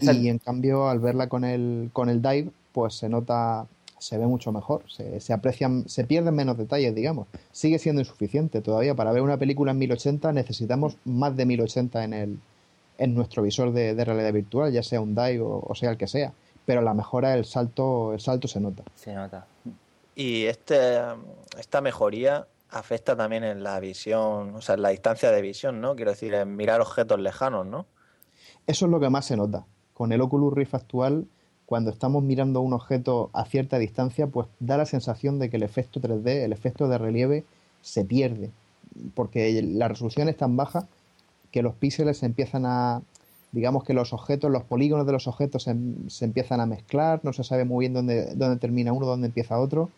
Y 0.00 0.28
en 0.28 0.38
cambio, 0.38 0.88
al 0.88 0.98
verla 0.98 1.28
con 1.28 1.44
el, 1.44 1.90
con 1.92 2.08
el 2.08 2.22
Dive, 2.22 2.50
pues 2.72 2.94
se 2.94 3.08
nota 3.08 3.66
se 4.00 4.16
ve 4.16 4.26
mucho 4.26 4.50
mejor, 4.50 4.82
se, 4.88 5.20
se, 5.20 5.32
aprecian, 5.32 5.86
se 5.86 6.04
pierden 6.04 6.34
menos 6.34 6.56
detalles, 6.56 6.94
digamos. 6.94 7.28
Sigue 7.52 7.78
siendo 7.78 8.00
insuficiente 8.00 8.62
todavía. 8.62 8.94
Para 8.94 9.12
ver 9.12 9.22
una 9.22 9.36
película 9.36 9.72
en 9.72 9.78
1080 9.78 10.32
necesitamos 10.32 10.96
más 11.04 11.36
de 11.36 11.44
1080 11.44 12.04
en, 12.04 12.14
el, 12.14 12.38
en 12.98 13.14
nuestro 13.14 13.42
visor 13.42 13.72
de, 13.72 14.02
realidad 14.04 14.32
virtual, 14.32 14.72
ya 14.72 14.82
sea 14.82 15.00
un 15.00 15.14
DAI 15.14 15.38
o, 15.42 15.74
sea 15.74 15.90
el 15.90 15.98
que 15.98 16.06
sea. 16.06 16.32
Pero 16.64 16.80
la 16.80 16.94
mejora, 16.94 17.34
el 17.34 17.44
salto, 17.44 18.14
el 18.14 18.20
salto 18.20 18.48
se 18.48 18.60
nota. 18.60 18.84
Se 18.94 19.14
nota. 19.14 19.46
Y 20.14 20.44
este, 20.44 20.98
esta 21.58 21.80
mejoría 21.82 22.46
afecta 22.70 23.16
también 23.16 23.44
en 23.44 23.62
la 23.62 23.80
visión, 23.80 24.54
o 24.54 24.60
sea, 24.62 24.76
en 24.76 24.82
la 24.82 24.90
distancia 24.90 25.30
de 25.30 25.42
visión, 25.42 25.80
¿no? 25.80 25.94
Quiero 25.94 26.12
decir, 26.12 26.32
en 26.34 26.56
mirar 26.56 26.80
objetos 26.80 27.20
lejanos, 27.20 27.66
¿no? 27.66 27.86
Eso 28.66 28.86
es 28.86 28.90
lo 28.90 29.00
que 29.00 29.10
más 29.10 29.26
se 29.26 29.36
nota. 29.36 29.64
Con 30.00 30.12
el 30.12 30.22
Oculus 30.22 30.54
Rift 30.54 30.74
actual 30.74 31.26
cuando 31.66 31.90
estamos 31.90 32.22
mirando 32.22 32.62
un 32.62 32.72
objeto 32.72 33.28
a 33.34 33.44
cierta 33.44 33.78
distancia, 33.78 34.28
pues 34.28 34.46
da 34.58 34.78
la 34.78 34.86
sensación 34.86 35.38
de 35.38 35.50
que 35.50 35.58
el 35.58 35.62
efecto 35.62 36.00
3D, 36.00 36.42
el 36.42 36.54
efecto 36.54 36.88
de 36.88 36.96
relieve, 36.96 37.44
se 37.82 38.06
pierde, 38.06 38.48
porque 39.14 39.60
la 39.60 39.88
resolución 39.88 40.30
es 40.30 40.38
tan 40.38 40.56
baja 40.56 40.88
que 41.52 41.60
los 41.60 41.74
píxeles 41.74 42.22
empiezan 42.22 42.64
a, 42.64 43.02
digamos 43.52 43.84
que 43.84 43.92
los 43.92 44.14
objetos, 44.14 44.50
los 44.50 44.62
polígonos 44.62 45.04
de 45.04 45.12
los 45.12 45.26
objetos 45.26 45.64
se, 45.64 46.24
empiezan 46.24 46.60
a 46.60 46.66
mezclar, 46.66 47.20
no 47.22 47.34
se 47.34 47.44
sabe 47.44 47.66
muy 47.66 47.82
bien 47.82 47.92
dónde, 47.92 48.34
dónde 48.36 48.56
termina 48.56 48.94
uno, 48.94 49.04
dónde 49.04 49.26
empieza 49.26 49.60
otro, 49.60 49.90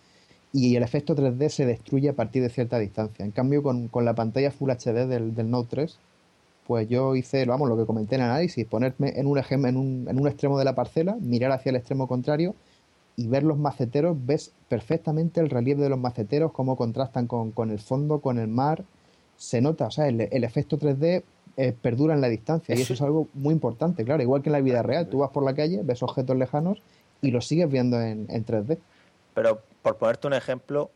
y 0.52 0.75
el 0.75 0.82
efecto 0.82 1.14
3D 1.14 1.49
se 1.49 1.64
destruye 1.64 2.09
a 2.09 2.14
partir 2.14 2.42
de 2.42 2.49
cierta 2.49 2.80
distancia. 2.80 3.25
En 3.25 3.30
cambio, 3.30 3.62
con, 3.62 3.88
la 4.04 4.14
pantalla 4.14 4.50
Full 4.50 4.73
HD 4.73 5.06
del, 5.06 5.37
del 5.37 5.49
Note 5.49 5.68
3, 5.71 5.97
pues 6.66 6.88
yo 6.88 7.16
hice, 7.16 7.45
vamos, 7.45 7.69
lo 7.69 7.76
que 7.76 7.87
comenté 7.87 8.14
en 8.14 8.23
el 8.23 8.31
análisis, 8.31 8.66
ponerme 8.66 9.19
en 9.19 9.26
un, 9.26 9.38
en 9.38 9.76
un, 9.76 10.07
en 10.09 10.21
un 10.21 10.26
extremo 10.28 10.59
de 10.59 10.64
la 10.64 10.75
parcela, 10.75 11.16
mirar 11.21 11.52
hacia 11.52 11.71
el 11.71 11.76
extremo 11.76 12.07
contrario 12.07 12.54
y 13.16 13.26
ver 13.28 13.42
los 13.42 13.59
maceteros, 13.59 14.16
ves 14.25 14.52
perfectamente 14.69 15.40
el 15.40 15.50
relieve 15.50 15.83
de 15.83 15.88
los 15.88 15.99
maceteros, 15.99 16.52
cómo 16.52 16.76
contrastan 16.76 17.26
con, 17.26 17.71
el 17.71 17.78
fondo, 17.78 18.21
con 18.21 18.38
el 18.38 18.49
mar, 18.49 18.85
se 19.37 19.61
nota, 19.61 19.87
o 19.87 19.90
sea, 19.90 20.09
el, 20.09 20.21
efecto 20.21 20.78
3D 20.78 21.23
eh, 21.57 21.75
perdura 21.81 22.14
en 22.14 22.21
la 22.21 22.28
distancia 22.28 22.75
y 22.75 22.81
eso 22.81 22.95
es 22.95 23.02
algo 23.02 23.28
muy 23.35 23.52
importante, 23.52 24.04
claro, 24.04 24.23
igual 24.23 24.42
que 24.42 24.49
en 24.49 24.54
la 24.54 24.61
vida 24.61 24.83
real, 24.83 25.09
tú 25.09 25.19
vas 25.19 25.31
por 25.31 25.45
la 25.45 25.54
calle, 25.54 25.81
ves 25.83 26.02
objetos 26.02 26.37
lejanos 26.37 26.81
y 27.21 27.33
los 27.33 27.47
sigues 27.47 27.71
viendo 27.71 28.00
en, 28.00 28.26
en 28.31 28.47
3D. 28.47 28.78
Pero 29.35 29.61
por 29.83 29.97
ponerte 29.97 30.26
un 30.28 30.35
ejemplo, 30.35 30.90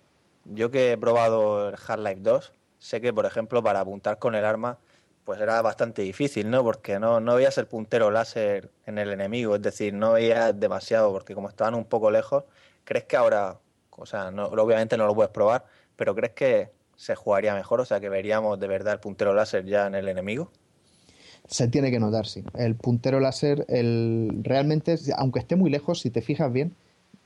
yo 0.44 0.70
que 0.70 0.92
he 0.92 0.96
probado 0.96 1.68
el 1.68 1.74
Half-Life 1.74 2.20
2, 2.22 2.52
sé 2.78 3.00
que, 3.00 3.12
por 3.12 3.26
ejemplo, 3.26 3.62
para 3.62 3.80
apuntar 3.80 4.18
con 4.18 4.34
el 4.34 4.44
arma 4.44 4.78
pues 5.26 5.40
era 5.40 5.60
bastante 5.60 6.02
difícil, 6.02 6.48
¿no? 6.48 6.62
Porque 6.62 7.00
no, 7.00 7.18
no 7.18 7.34
veías 7.34 7.58
el 7.58 7.66
puntero 7.66 8.12
láser 8.12 8.70
en 8.86 8.96
el 8.96 9.10
enemigo, 9.10 9.56
es 9.56 9.60
decir, 9.60 9.92
no 9.92 10.12
veías 10.12 10.58
demasiado, 10.58 11.10
porque 11.10 11.34
como 11.34 11.48
estaban 11.48 11.74
un 11.74 11.84
poco 11.84 12.12
lejos, 12.12 12.44
¿crees 12.84 13.04
que 13.06 13.16
ahora, 13.16 13.58
o 13.90 14.06
sea, 14.06 14.30
no, 14.30 14.46
obviamente 14.46 14.96
no 14.96 15.04
lo 15.04 15.16
puedes 15.16 15.32
probar, 15.32 15.64
pero 15.96 16.14
crees 16.14 16.32
que 16.32 16.70
se 16.94 17.16
jugaría 17.16 17.54
mejor, 17.56 17.80
o 17.80 17.84
sea, 17.84 17.98
que 17.98 18.08
veríamos 18.08 18.60
de 18.60 18.68
verdad 18.68 18.94
el 18.94 19.00
puntero 19.00 19.34
láser 19.34 19.64
ya 19.64 19.88
en 19.88 19.96
el 19.96 20.06
enemigo? 20.06 20.52
Se 21.48 21.66
tiene 21.66 21.90
que 21.90 21.98
notar, 21.98 22.26
sí. 22.26 22.44
El 22.54 22.76
puntero 22.76 23.18
láser, 23.18 23.66
el, 23.68 24.30
realmente, 24.44 24.96
aunque 25.16 25.40
esté 25.40 25.56
muy 25.56 25.70
lejos, 25.70 25.98
si 25.98 26.10
te 26.10 26.22
fijas 26.22 26.52
bien, 26.52 26.72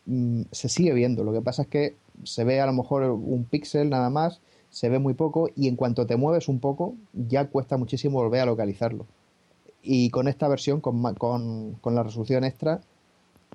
mm, 0.06 0.44
se 0.50 0.70
sigue 0.70 0.94
viendo. 0.94 1.22
Lo 1.22 1.34
que 1.34 1.42
pasa 1.42 1.62
es 1.62 1.68
que 1.68 1.96
se 2.24 2.44
ve 2.44 2.62
a 2.62 2.66
lo 2.66 2.72
mejor 2.72 3.02
un 3.02 3.44
píxel 3.44 3.90
nada 3.90 4.08
más 4.08 4.40
se 4.70 4.88
ve 4.88 4.98
muy 4.98 5.14
poco 5.14 5.50
y 5.56 5.68
en 5.68 5.76
cuanto 5.76 6.06
te 6.06 6.16
mueves 6.16 6.48
un 6.48 6.60
poco 6.60 6.94
ya 7.12 7.46
cuesta 7.48 7.76
muchísimo 7.76 8.22
volver 8.22 8.40
a 8.40 8.46
localizarlo. 8.46 9.06
Y 9.82 10.10
con 10.10 10.28
esta 10.28 10.46
versión, 10.48 10.80
con, 10.80 11.14
con, 11.14 11.94
la 11.94 12.02
resolución 12.02 12.44
extra, 12.44 12.80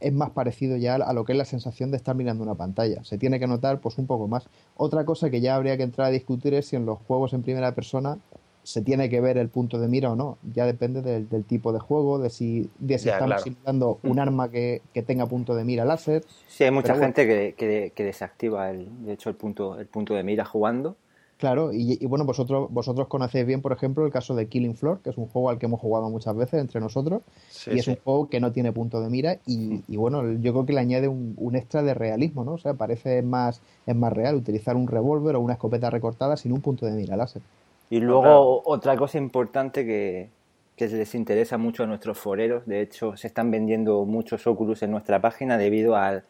es 0.02 0.12
más 0.12 0.32
parecido 0.32 0.76
ya 0.76 0.96
a 0.96 1.14
lo 1.14 1.24
que 1.24 1.34
es 1.34 1.38
la 1.38 1.46
sensación 1.46 1.92
de 1.92 1.98
estar 1.98 2.16
mirando 2.16 2.44
una 2.44 2.56
pantalla. 2.56 3.04
Se 3.04 3.18
tiene 3.18 3.40
que 3.40 3.48
notar 3.48 3.80
pues 3.80 3.98
un 3.98 4.08
poco 4.08 4.28
más. 4.28 4.48
Otra 4.76 5.06
cosa 5.06 5.30
que 5.30 5.40
ya 5.40 5.56
habría 5.56 5.78
que 5.78 5.84
entrar 5.84 6.08
a 6.08 6.12
discutir 6.12 6.54
es 6.54 6.68
si 6.68 6.76
en 6.76 6.86
los 6.86 7.00
juegos 7.00 7.34
en 7.34 7.44
primera 7.44 7.74
persona 7.74 8.18
se 8.64 8.82
tiene 8.82 9.12
que 9.12 9.22
ver 9.22 9.38
el 9.38 9.50
punto 9.50 9.78
de 9.80 9.88
mira 9.88 10.12
o 10.12 10.16
no. 10.16 10.40
Ya 10.52 10.66
depende 10.66 11.04
del, 11.04 11.46
tipo 11.46 11.72
de 11.72 11.80
juego, 11.80 12.18
de 12.18 12.32
si, 12.32 12.72
de 12.80 12.98
si 12.98 13.10
estamos 13.10 13.44
simulando 13.44 14.00
un 14.02 14.18
arma 14.18 14.50
que, 14.50 14.82
tenga 15.06 15.28
punto 15.28 15.54
de 15.56 15.64
mira 15.64 15.86
láser. 15.86 16.26
Sí, 16.48 16.64
hay 16.64 16.72
mucha 16.72 16.96
gente 16.96 17.28
que, 17.28 17.92
que, 17.94 18.04
desactiva 18.04 18.72
el, 18.72 19.06
de 19.06 19.14
hecho 19.14 19.30
el 19.30 19.36
punto, 19.36 19.80
el 19.80 19.86
punto 19.86 20.16
de 20.16 20.24
mira 20.24 20.44
jugando 20.44 20.98
Claro, 21.38 21.72
y, 21.74 22.06
bueno, 22.06 22.24
vosotros, 22.24 22.70
vosotros 22.72 23.08
conocéis 23.08 23.46
bien, 23.46 23.62
por 23.62 23.74
ejemplo, 23.74 24.06
el 24.06 24.12
caso 24.12 24.36
de 24.36 24.48
Killing 24.48 24.76
Floor, 24.76 25.00
que 25.02 25.10
es 25.10 25.18
un 25.18 25.28
juego 25.28 25.50
al 25.50 25.58
que 25.60 25.66
hemos 25.66 25.82
jugado 25.82 26.10
muchas 26.10 26.34
veces 26.36 26.62
entre 26.62 26.80
nosotros, 26.80 27.24
y 27.68 27.78
es 27.78 27.88
un 27.90 27.98
juego 27.98 28.30
que 28.30 28.40
no 28.40 28.54
tiene 28.54 28.72
punto 28.72 29.02
de 29.02 29.10
mira, 29.10 29.40
y, 29.46 29.98
bueno, 29.98 30.24
yo 30.40 30.54
creo 30.54 30.66
que 30.66 30.72
le 30.72 30.80
añade 30.80 31.10
un, 31.10 31.56
extra 31.56 31.84
de 31.84 31.94
realismo, 31.94 32.46
¿no? 32.46 32.54
O 32.54 32.58
sea, 32.58 32.74
parece 32.76 33.22
más, 33.22 33.62
es 33.86 33.96
más 33.96 34.14
real 34.14 34.36
utilizar 34.36 34.78
un 34.78 34.88
revólver 34.88 35.36
o 35.36 35.42
una 35.42 35.54
escopeta 35.54 35.90
recortada 35.90 36.38
sin 36.38 36.54
un 36.54 36.62
punto 36.62 36.86
de 36.86 36.94
mira 36.94 37.18
láser. 37.18 37.42
Y 37.90 38.00
luego 38.00 38.62
otra 38.66 38.96
cosa 38.96 39.18
importante 39.18 39.86
que, 39.86 40.30
que 40.78 40.88
les 40.88 41.16
interesa 41.16 41.58
mucho 41.58 41.84
a 41.84 41.86
nuestros 41.86 42.18
foreros, 42.18 42.66
de 42.66 42.82
hecho 42.82 43.18
se 43.18 43.28
están 43.28 43.52
vendiendo 43.52 44.06
muchos 44.06 44.48
Oculus 44.48 44.84
en 44.84 44.92
nuestra 44.92 45.20
página 45.20 45.58
debido 45.58 45.98
al 45.98 46.24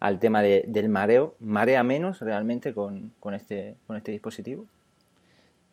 al 0.00 0.18
tema 0.18 0.42
de, 0.42 0.64
del 0.66 0.88
mareo. 0.88 1.34
¿Marea 1.40 1.82
menos 1.82 2.20
realmente 2.20 2.74
con, 2.74 3.12
con, 3.20 3.34
este, 3.34 3.76
con 3.86 3.96
este 3.96 4.12
dispositivo? 4.12 4.66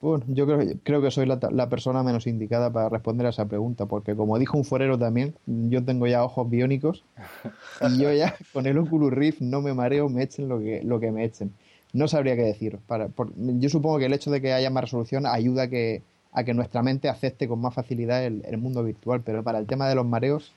Bueno, 0.02 0.26
yo 0.28 0.46
creo, 0.46 0.60
creo 0.84 1.02
que 1.02 1.10
soy 1.10 1.26
la, 1.26 1.40
la, 1.52 1.70
persona 1.70 2.04
menos 2.04 2.28
indicada 2.28 2.72
para 2.72 2.90
responder 2.90 3.26
a 3.26 3.30
esa 3.30 3.46
pregunta, 3.46 3.86
porque 3.86 4.16
como 4.16 4.38
dijo 4.38 4.58
un 4.58 4.66
forero 4.66 5.00
también, 5.00 5.36
yo 5.48 5.84
tengo 5.84 6.06
ya 6.06 6.24
ojos 6.24 6.50
biónicos 6.50 7.04
y 7.82 7.98
yo 7.98 8.14
ya 8.14 8.36
con 8.54 8.66
el 8.66 8.78
Oculus 8.78 9.12
Rift 9.12 9.42
no 9.42 9.62
me 9.62 9.74
mareo, 9.74 10.10
me 10.10 10.24
echen 10.24 10.50
lo 10.50 10.60
que, 10.60 10.84
lo 10.84 11.00
que 11.00 11.12
me 11.12 11.24
echen. 11.24 11.54
No 11.94 12.08
sabría 12.08 12.36
qué 12.36 12.44
decir. 12.44 12.78
Para, 12.86 13.10
yo 13.38 13.70
supongo 13.70 14.00
que 14.00 14.06
el 14.06 14.14
hecho 14.14 14.30
de 14.30 14.42
que 14.42 14.54
haya 14.54 14.70
más 14.70 14.84
resolución 14.84 15.26
ayuda 15.26 15.64
a 15.64 15.70
que, 15.70 16.04
a 16.34 16.44
que 16.44 16.54
nuestra 16.54 16.84
mente 16.84 17.08
acepte 17.08 17.48
con 17.48 17.62
más 17.62 17.74
facilidad 17.74 18.24
el, 18.26 18.44
el 18.46 18.58
mundo 18.58 18.84
virtual, 18.84 19.22
pero 19.26 19.44
para 19.44 19.60
el 19.60 19.66
tema 19.66 19.88
de 19.88 19.96
los 19.96 20.06
mareos, 20.06 20.54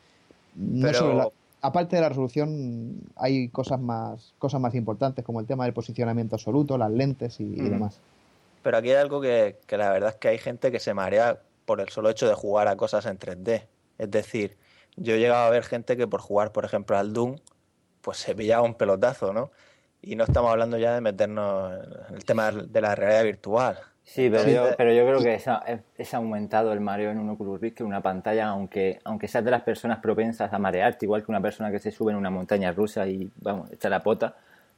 no 0.57 0.93
solo 0.93 1.15
la, 1.15 1.29
aparte 1.61 1.97
de 1.97 2.03
la 2.03 2.09
resolución, 2.09 3.01
hay 3.17 3.49
cosas 3.49 3.81
más, 3.81 4.35
cosas 4.39 4.61
más 4.61 4.75
importantes, 4.75 5.25
como 5.25 5.41
el 5.41 5.47
tema 5.47 5.65
del 5.65 5.73
posicionamiento 5.73 6.37
absoluto, 6.37 6.79
las 6.79 6.91
lentes 6.91 7.41
y, 7.41 7.55
demás. 7.55 8.01
Pero 8.63 8.77
aquí 8.77 8.91
hay 8.91 8.97
algo 8.97 9.21
que, 9.21 9.57
la 9.71 9.91
verdad 9.91 10.11
es 10.11 10.17
que 10.17 10.29
hay 10.29 10.39
gente 10.39 10.71
que 10.71 10.81
se 10.81 10.95
marea 10.95 11.41
por 11.65 11.81
el 11.81 11.89
solo 11.89 12.11
hecho 12.11 12.29
de 12.29 12.35
jugar 12.35 12.69
a 12.69 12.77
cosas 12.77 13.07
en 13.07 13.19
3D. 13.19 13.67
Es 13.99 14.11
decir, 14.11 14.57
yo 14.97 15.15
he 15.15 15.19
llegado 15.19 15.47
a 15.47 15.51
ver 15.51 15.65
gente 15.65 15.97
que 15.97 16.07
por 16.07 16.21
jugar, 16.21 16.53
por 16.53 16.65
ejemplo, 16.65 16.97
al 16.97 17.13
Doom, 17.13 17.37
pues 18.03 18.19
se 18.19 18.35
pillaba 18.35 18.63
un 18.63 18.75
pelotazo, 18.75 19.33
¿no? 19.33 19.51
Y 20.01 20.17
no 20.17 20.25
estamos 20.25 20.51
hablando 20.51 20.79
ya 20.79 20.95
de 20.95 21.01
meternos 21.01 21.73
en 22.09 22.15
el 22.15 22.25
tema 22.25 22.53
de 22.53 22.81
la 22.81 22.95
realidad 22.95 23.25
virtual. 23.25 23.79
Sí, 24.09 24.31
pero, 24.31 24.49
Yo, 24.49 24.75
pero 24.79 24.91
yo 24.91 25.07
creo 25.07 25.21
que 25.21 25.35
es, 25.99 26.15
aumentado 26.15 26.73
el 26.73 26.81
mareo 26.81 27.11
en 27.11 27.19
un 27.19 27.29
Oculus 27.29 27.61
Rift 27.61 27.77
que 27.77 27.85
una 27.85 28.01
pantalla, 28.01 28.49
aunque, 28.49 29.01
aunque 29.05 29.29
seas 29.29 29.45
de 29.45 29.51
las 29.51 29.61
personas 29.61 29.99
propensas 29.99 30.51
a 30.51 30.59
marearte, 30.59 31.05
igual 31.05 31.23
que 31.23 31.31
una 31.31 31.43
persona 31.43 31.71
que 31.71 31.79
se 31.79 31.91
sube 31.91 32.13
en 32.13 32.17
una 32.17 32.31
montaña 32.31 32.73
rusa 32.73 33.07
y, 33.07 33.31
vamos, 33.43 33.71
echa 33.71 33.91
la 33.91 34.03
pota, 34.03 34.35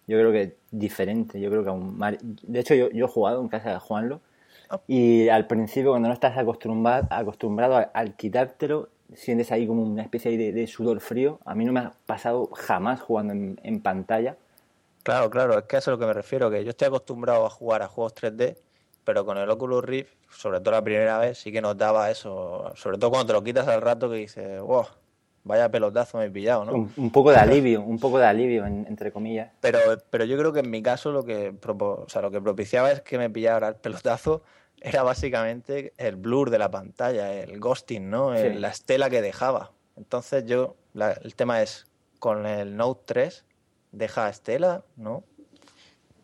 yo 0.09 0.19
creo 0.19 0.33
que 0.33 0.43
es 0.43 0.53
diferente. 0.73 1.41
Yo 1.41 1.49
creo 1.49 1.63
que 1.63 1.71
un 1.71 1.97
De 2.43 2.59
hecho, 2.59 2.75
yo, 2.75 2.91
yo 2.91 3.05
he 3.05 3.09
jugado 3.09 3.41
en 3.41 3.47
casa 3.47 3.71
de 3.71 3.79
Juanlo 3.79 4.21
ah. 4.69 4.81
y 4.89 5.29
al 5.29 5.47
principio, 5.47 5.91
cuando 5.91 6.09
no 6.09 6.15
estás 6.15 6.37
acostumbrado, 6.37 7.07
acostumbrado 7.09 7.89
al 7.95 8.17
quitártelo, 8.17 8.89
sientes 9.15 9.53
ahí 9.53 9.65
como 9.65 9.85
una 9.85 10.03
especie 10.03 10.37
de, 10.37 10.67
sudor 10.67 10.99
frío. 10.99 11.39
A 11.45 11.55
mí 11.55 11.65
no 11.65 11.73
me 11.73 11.81
ha 11.81 11.93
pasado 12.05 12.51
jamás 12.53 13.01
jugando 13.01 13.33
en, 13.33 13.61
en 13.63 13.81
pantalla. 13.81 14.37
Claro, 15.05 15.31
claro, 15.31 15.57
es 15.57 15.65
que 15.67 15.77
eso 15.77 15.85
es 15.85 15.89
a 15.89 15.91
lo 15.93 15.99
que 16.01 16.07
me 16.07 16.15
refiero, 16.15 16.51
que 16.51 16.65
yo 16.65 16.71
estoy 16.71 16.89
acostumbrado 16.89 17.47
a 17.47 17.51
jugar 17.51 17.83
a 17.83 17.87
juegos 17.87 18.17
3D 18.17 18.57
pero 19.05 19.25
con 19.25 19.39
el 19.39 19.49
Oculus 19.51 19.85
Rift, 19.85 20.13
sobre 20.31 20.61
todo 20.61 20.73
la 20.73 20.83
primera 20.83 21.19
vez, 21.19 21.39
sí 21.39 21.53
que 21.53 21.61
notaba 21.61 22.11
eso, 22.11 22.73
sobre 22.77 22.99
todo 22.99 23.11
cuando 23.11 23.27
te 23.27 23.33
lo 23.33 23.43
quitas 23.43 23.67
al 23.69 23.81
rato 23.81 24.11
que 24.11 24.17
dices, 24.17 24.61
wow, 24.61 24.87
vaya 25.45 25.71
pelotazo 25.71 26.19
me 26.19 26.27
he 26.27 26.31
pillado, 26.31 26.65
¿no? 26.65 26.91
Un, 26.97 27.11
poco 27.11 27.31
de 27.31 27.39
alivio, 27.39 27.83
un 27.83 27.99
poco 27.99 28.19
de 28.19 28.27
alivio, 28.27 28.67
entre 28.67 29.13
comillas. 29.13 29.51
Pero, 29.61 29.79
pero 30.11 30.25
yo 30.25 30.37
creo 30.39 30.53
que 30.53 30.61
en 30.61 30.71
mi 30.71 30.83
caso 30.83 31.13
lo 31.13 31.25
que, 31.25 31.55
o 31.67 32.07
sea, 32.09 32.23
lo 32.23 32.31
que 32.31 32.41
propiciaba 32.41 32.91
es 32.91 33.03
que 33.03 33.19
me 33.19 33.31
pillara 33.31 33.69
el 33.69 33.77
pelotazo 33.77 34.43
era 34.81 35.03
básicamente 35.03 35.93
el 35.99 36.17
blur 36.17 36.51
de 36.51 36.59
la 36.59 36.71
pantalla, 36.71 37.33
el 37.33 37.59
ghosting, 37.59 38.11
¿no? 38.11 38.33
la 38.35 38.69
estela 38.69 39.11
que 39.11 39.23
dejaba. 39.23 39.73
Entonces 39.97 40.45
yo, 40.47 40.77
el 40.95 41.35
tema 41.35 41.63
es, 41.63 41.87
con 42.19 42.47
el 42.47 42.77
Note 42.77 43.03
3, 43.07 43.45
deja 43.93 44.29
estela, 44.29 44.85
¿no? 44.97 45.25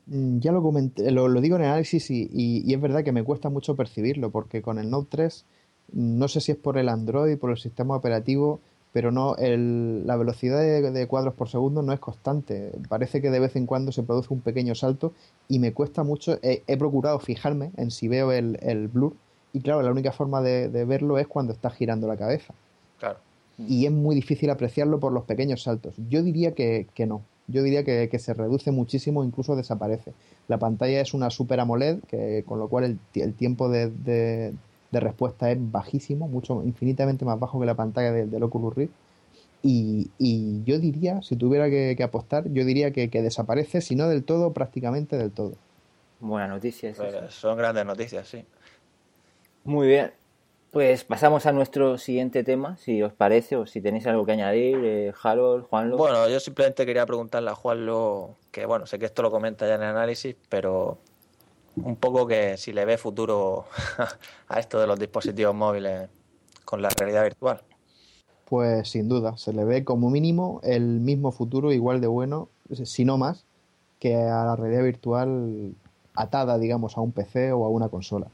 Mm, 0.07 0.39
ya 0.39 0.53
lo 0.53 0.63
comenté, 0.63 1.11
lo, 1.11 1.29
digo 1.41 1.57
en 1.57 1.63
el 1.63 1.69
análisis 1.69 2.11
y, 2.11 2.73
es 2.73 2.81
verdad 2.81 3.03
que 3.03 3.13
me 3.13 3.25
cuesta 3.25 3.49
mucho 3.51 3.75
percibirlo 3.75 4.31
porque 4.31 4.63
con 4.63 4.79
el 4.79 4.89
Note 4.89 5.09
3 5.11 5.45
mm, 5.93 6.19
no 6.19 6.29
sé 6.29 6.41
si 6.41 6.53
es 6.53 6.59
por 6.59 6.79
el 6.79 6.89
Android, 6.89 7.39
por 7.39 7.51
el 7.51 7.59
sistema 7.59 7.97
operativo, 7.97 8.61
pero 8.93 9.11
no 9.13 9.37
la 9.39 10.17
velocidad 10.17 10.61
de, 10.61 11.07
cuadros 11.07 11.35
por 11.35 11.49
segundo 11.51 11.83
no 11.83 11.93
es 11.93 12.01
constante. 12.01 12.73
Parece 12.89 13.21
que 13.21 13.31
de 13.31 13.41
vez 13.41 13.55
en 13.57 13.67
cuando 13.67 13.93
se 13.93 14.03
produce 14.03 14.33
un 14.33 14.41
pequeño 14.41 14.75
salto 14.75 15.13
y 15.49 15.59
me 15.59 15.75
cuesta 15.75 16.03
mucho. 16.03 16.39
He, 16.43 16.77
procurado 16.79 17.19
fijarme 17.19 17.73
en 17.77 17.91
si 17.91 18.09
veo 18.09 18.33
el, 18.33 18.89
blur 18.89 19.15
y 19.53 19.61
claro, 19.61 19.83
la 19.83 19.91
única 19.91 20.13
forma 20.13 20.41
de, 20.41 20.69
verlo 20.87 21.19
es 21.19 21.27
cuando 21.27 21.53
está 21.53 21.69
girando 21.69 22.07
la 22.07 22.17
cabeza. 22.17 22.55
Claro. 22.99 23.19
Y 23.59 23.85
es 23.85 23.93
muy 23.93 24.15
difícil 24.15 24.49
apreciarlo 24.49 24.99
por 24.99 25.13
los 25.13 25.25
pequeños 25.25 25.65
saltos. 25.65 25.95
Yo 26.09 26.23
diría 26.23 26.55
que, 26.55 26.87
que 26.95 27.05
no, 27.05 27.23
yo 27.49 27.63
diría 27.63 27.85
que, 27.85 28.19
se 28.19 28.35
reduce 28.35 28.71
muchísimo, 28.71 29.25
incluso 29.25 29.57
desaparece. 29.57 30.13
La 30.49 30.59
pantalla 30.59 31.01
es 31.01 31.15
una 31.15 31.31
Super 31.31 31.61
AMOLED, 31.61 32.01
que, 32.09 32.45
con 32.47 32.59
lo 32.59 32.69
cual 32.69 32.99
el, 33.15 33.35
tiempo 33.35 33.69
de, 33.69 34.53
respuesta 34.93 35.51
es 35.51 35.59
bajísimo, 35.61 36.27
mucho 36.29 36.63
infinitamente 36.65 37.25
más 37.25 37.39
bajo 37.39 37.61
que 37.61 37.67
la 37.67 37.75
pantalla 37.75 38.13
del, 38.13 38.43
Oculus 38.43 38.75
Rift. 38.75 38.93
Y, 39.63 40.11
yo 40.65 40.79
diría, 40.79 41.23
si 41.23 41.37
tuviera 41.37 41.69
que, 41.71 41.97
apostar, 42.03 42.51
yo 42.53 42.65
diría 42.65 42.91
que, 42.93 43.09
desaparece, 43.09 43.81
si 43.81 43.95
no 43.95 44.09
del 44.09 44.25
todo, 44.25 44.53
prácticamente 44.53 45.17
del 45.17 45.31
todo. 45.31 45.55
Buena 46.19 46.49
noticia. 46.49 46.93
Pues 46.97 47.35
son 47.35 47.57
grandes 47.57 47.85
noticias, 47.85 48.27
sí. 48.27 48.45
Muy 49.65 49.89
bien. 49.89 50.13
Pues 50.77 51.05
pasamos 51.05 51.47
a 51.47 51.53
nuestro 51.53 51.97
siguiente 51.97 52.45
tema, 52.45 52.77
si 52.77 53.03
os 53.03 53.15
parece, 53.15 53.57
o 53.57 53.65
si 53.65 53.81
tenéis 53.81 54.07
algo 54.07 54.27
que 54.27 54.33
añadir, 54.33 54.77
eh, 54.85 55.15
Harold, 55.23 55.65
Juanlo. 55.65 55.97
Bueno, 55.97 56.29
yo 56.29 56.39
simplemente 56.39 56.85
quería 56.85 57.07
preguntarle 57.07 57.49
a 57.49 57.55
Juanlo, 57.55 58.35
que 58.53 58.67
bueno, 58.67 58.85
sé 58.85 58.99
que 58.99 59.07
esto 59.07 59.23
lo 59.23 59.31
comenta 59.31 59.67
ya 59.67 59.77
en 59.77 59.83
el 59.85 59.89
análisis, 59.89 60.37
pero 60.51 60.99
un 61.77 61.97
poco 61.97 62.27
que 62.27 62.59
si 62.59 62.75
le 62.75 62.85
ve 62.85 62.99
futuro 62.99 63.65
a 64.49 64.61
esto 64.61 64.79
de 64.79 64.87
los 64.87 64.99
dispositivos 64.99 65.55
móviles 65.55 66.11
con 66.67 66.83
la 66.83 66.91
realidad 66.91 67.23
virtual. 67.23 67.63
Pues 68.45 68.91
sin 68.91 69.09
duda, 69.09 69.39
se 69.39 69.55
le 69.55 69.65
ve 69.65 69.83
como 69.83 70.11
mínimo 70.11 70.61
el 70.63 71.01
mismo 71.01 71.33
futuro 71.33 71.73
igual 71.73 72.03
de 72.03 72.09
bueno, 72.09 72.51
si 72.85 73.07
no 73.07 73.17
más, 73.17 73.47
que 73.99 74.15
a 74.15 74.45
la 74.45 74.57
realidad 74.57 74.83
virtual 74.83 75.75
atada, 76.15 76.59
digamos, 76.59 76.99
a 76.99 77.01
un 77.01 77.13
PC 77.13 77.53
o 77.53 77.65
a 77.65 77.71
una 77.71 77.89
consola. 77.89 78.27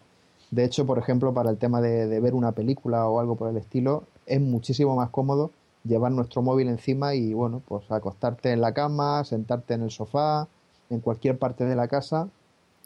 De 0.52 0.64
hecho, 0.64 0.85
por 0.85 0.99
ejemplo, 0.99 1.32
para 1.32 1.49
el 1.49 1.56
tema 1.56 1.80
de, 1.80 2.21
ver 2.21 2.35
una 2.35 2.52
película 2.52 3.09
o 3.09 3.21
algo 3.21 3.37
por 3.37 3.49
el 3.49 3.56
estilo, 3.56 4.04
es 4.26 4.38
muchísimo 4.38 4.94
más 4.94 5.09
cómodo 5.09 5.50
llevar 5.82 6.12
nuestro 6.12 6.42
móvil 6.42 6.68
encima 6.68 7.14
y, 7.14 7.32
bueno, 7.32 7.62
pues 7.66 7.90
acostarte 7.90 8.52
en 8.52 8.61
la 8.61 8.75
cama, 8.75 9.25
sentarte 9.25 9.73
en 9.73 9.82
el 9.82 9.90
sofá, 9.90 10.47
en 10.90 11.00
cualquier 11.00 11.38
parte 11.38 11.64
de 11.64 11.75
la 11.75 11.88
casa. 11.88 12.28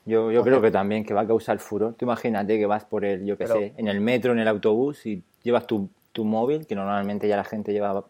Yo, 0.07 0.31
yo 0.31 0.45
creo 0.45 0.63
que 0.63 0.71
también 0.71 1.05
que 1.05 1.13
va 1.13 1.23
a 1.23 1.27
causar 1.27 1.59
furor. 1.59 1.95
Tú 1.95 2.05
imagínate 2.05 2.57
que 2.57 2.67
vas 2.67 2.85
por 2.85 3.05
el, 3.05 3.27
yo 3.27 3.37
qué 3.37 3.49
sé, 3.49 3.75
en 3.77 3.89
el 3.89 4.01
metro, 4.01 4.31
en 4.31 4.39
el 4.39 4.47
autobús 4.47 5.05
y 5.05 5.25
llevas 5.43 5.67
tu, 5.67 5.89
tu 6.13 6.25
móvil, 6.25 6.69
que 6.69 6.77
normalmente 6.77 7.27
ya 7.27 7.37
la 7.37 7.45
gente 7.45 7.73
lleva 7.73 8.05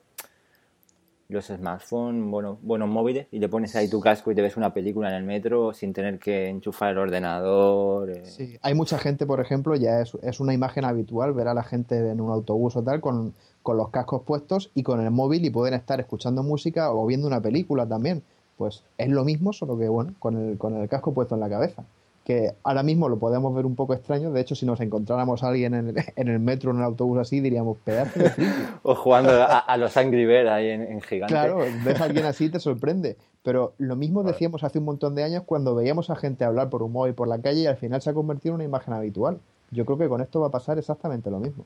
los 1.29 1.47
smartphones, 1.47 2.31
bueno, 2.31 2.59
buenos 2.63 2.89
móviles, 2.89 3.27
y 3.33 3.39
le 3.39 3.49
pones 3.49 3.75
ahí 3.75 3.89
tu 3.89 4.01
casco 4.01 4.31
y 4.31 4.35
te 4.35 4.43
ves 4.43 4.57
una 4.57 4.73
película 4.73 5.09
en 5.09 5.17
el 5.17 5.25
metro 5.25 5.73
sin 5.73 5.93
tener 5.93 6.19
que 6.19 6.49
enchufar 6.49 6.93
el 6.93 6.99
ordenador. 6.99 8.11
Eh. 8.11 8.25
Sí, 8.25 8.59
hay 8.63 8.75
mucha 8.75 8.99
gente, 8.99 9.27
por 9.27 9.41
ejemplo, 9.41 9.75
ya 9.75 10.01
es, 10.01 10.17
es, 10.23 10.41
una 10.41 10.55
imagen 10.55 10.85
habitual 10.85 11.33
ver 11.33 11.49
a 11.49 11.55
la 11.55 11.65
gente 11.65 11.99
en 11.99 12.21
un 12.21 12.31
autobús 12.31 12.77
o 12.77 12.83
tal 12.83 13.01
con, 13.01 13.35
con 13.63 13.77
los 13.77 13.91
cascos 13.91 14.23
puestos 14.23 14.71
y 14.75 14.83
con 14.83 15.01
el 15.01 15.11
móvil 15.11 15.45
y 15.45 15.51
pueden 15.51 15.75
estar 15.75 15.99
escuchando 16.01 16.43
música 16.43 16.93
o 16.93 17.07
viendo 17.07 17.27
una 17.27 17.41
película 17.41 17.87
también. 17.87 18.23
Pues 18.57 18.85
es 18.97 19.09
lo 19.09 19.25
mismo, 19.25 19.53
solo 19.53 19.77
que 19.77 19.89
bueno, 19.89 20.15
con 20.19 20.37
el, 20.37 20.59
con 20.59 20.77
el 20.77 20.89
casco 20.89 21.13
puesto 21.13 21.35
en 21.35 21.41
la 21.41 21.49
cabeza 21.49 21.85
que 22.27 22.57
ahora 22.65 22.83
mismo 22.83 23.09
lo 23.09 23.21
podemos 23.21 23.55
ver 23.55 23.65
un 23.67 23.77
poco 23.77 23.95
extraño. 23.95 24.33
De 24.33 24.41
hecho, 24.41 24.57
si 24.57 24.67
nos 24.67 24.81
encontráramos 24.81 25.45
a 25.45 25.49
alguien 25.49 25.75
en 25.75 25.89
el, 25.91 25.97
en 26.17 26.27
el 26.27 26.41
metro, 26.41 26.73
en 26.73 26.79
el 26.79 26.83
autobús 26.83 27.21
así, 27.21 27.39
diríamos, 27.39 27.79
pedazo 27.85 28.19
o 28.83 28.97
jugando 28.97 29.31
a, 29.31 29.77
los 29.77 29.97
Angry 29.97 30.27
Birds 30.27 30.51
ahí 30.51 30.71
en, 30.71 31.01
gigante. 31.03 31.33
Claro, 31.33 31.59
ves 31.85 32.01
a 32.01 32.05
alguien 32.05 32.27
así 32.27 32.51
te 32.51 32.59
sorprende. 32.59 33.17
Pero 33.45 33.75
lo 33.79 33.95
mismo 33.95 34.25
decíamos 34.25 34.65
hace 34.65 34.81
un 34.81 34.87
montón 34.87 35.15
de 35.15 35.23
años 35.23 35.45
cuando 35.47 35.77
veíamos 35.77 36.11
a 36.11 36.17
gente 36.17 36.45
hablar 36.45 36.69
por 36.69 36.83
un 36.83 36.91
móvil 36.91 37.15
por 37.15 37.29
la 37.29 37.41
calle 37.41 37.61
y 37.61 37.67
al 37.67 37.77
final 37.77 38.03
se 38.03 38.11
ha 38.11 38.15
convertido 38.15 38.55
en 38.55 38.57
una 38.57 38.65
imagen 38.65 38.93
habitual. 38.93 39.39
Yo 39.71 39.87
creo 39.87 39.97
que 39.97 40.09
con 40.09 40.21
esto 40.21 40.41
va 40.41 40.49
a 40.49 40.51
pasar 40.51 40.79
exactamente 40.79 41.31
lo 41.31 41.39
mismo. 41.39 41.65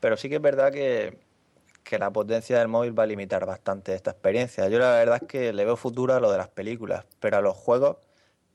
Pero 0.00 0.16
sí 0.16 0.30
que 0.30 0.36
es 0.36 0.42
verdad 0.42 0.72
que, 0.72 1.18
que 1.84 1.98
la 1.98 2.10
potencia 2.10 2.58
del 2.58 2.68
móvil 2.68 2.98
va 2.98 3.02
a 3.02 3.06
limitar 3.06 3.44
bastante 3.44 3.94
esta 3.94 4.12
experiencia. 4.12 4.70
Yo 4.70 4.78
la 4.78 4.92
verdad 4.92 5.18
es 5.20 5.28
que 5.28 5.52
le 5.52 5.66
veo 5.66 5.76
futuro 5.76 6.14
a 6.14 6.20
lo 6.20 6.32
de 6.32 6.38
las 6.38 6.48
películas, 6.48 7.04
pero 7.20 7.36
a 7.36 7.40
los 7.42 7.54
juegos 7.54 7.98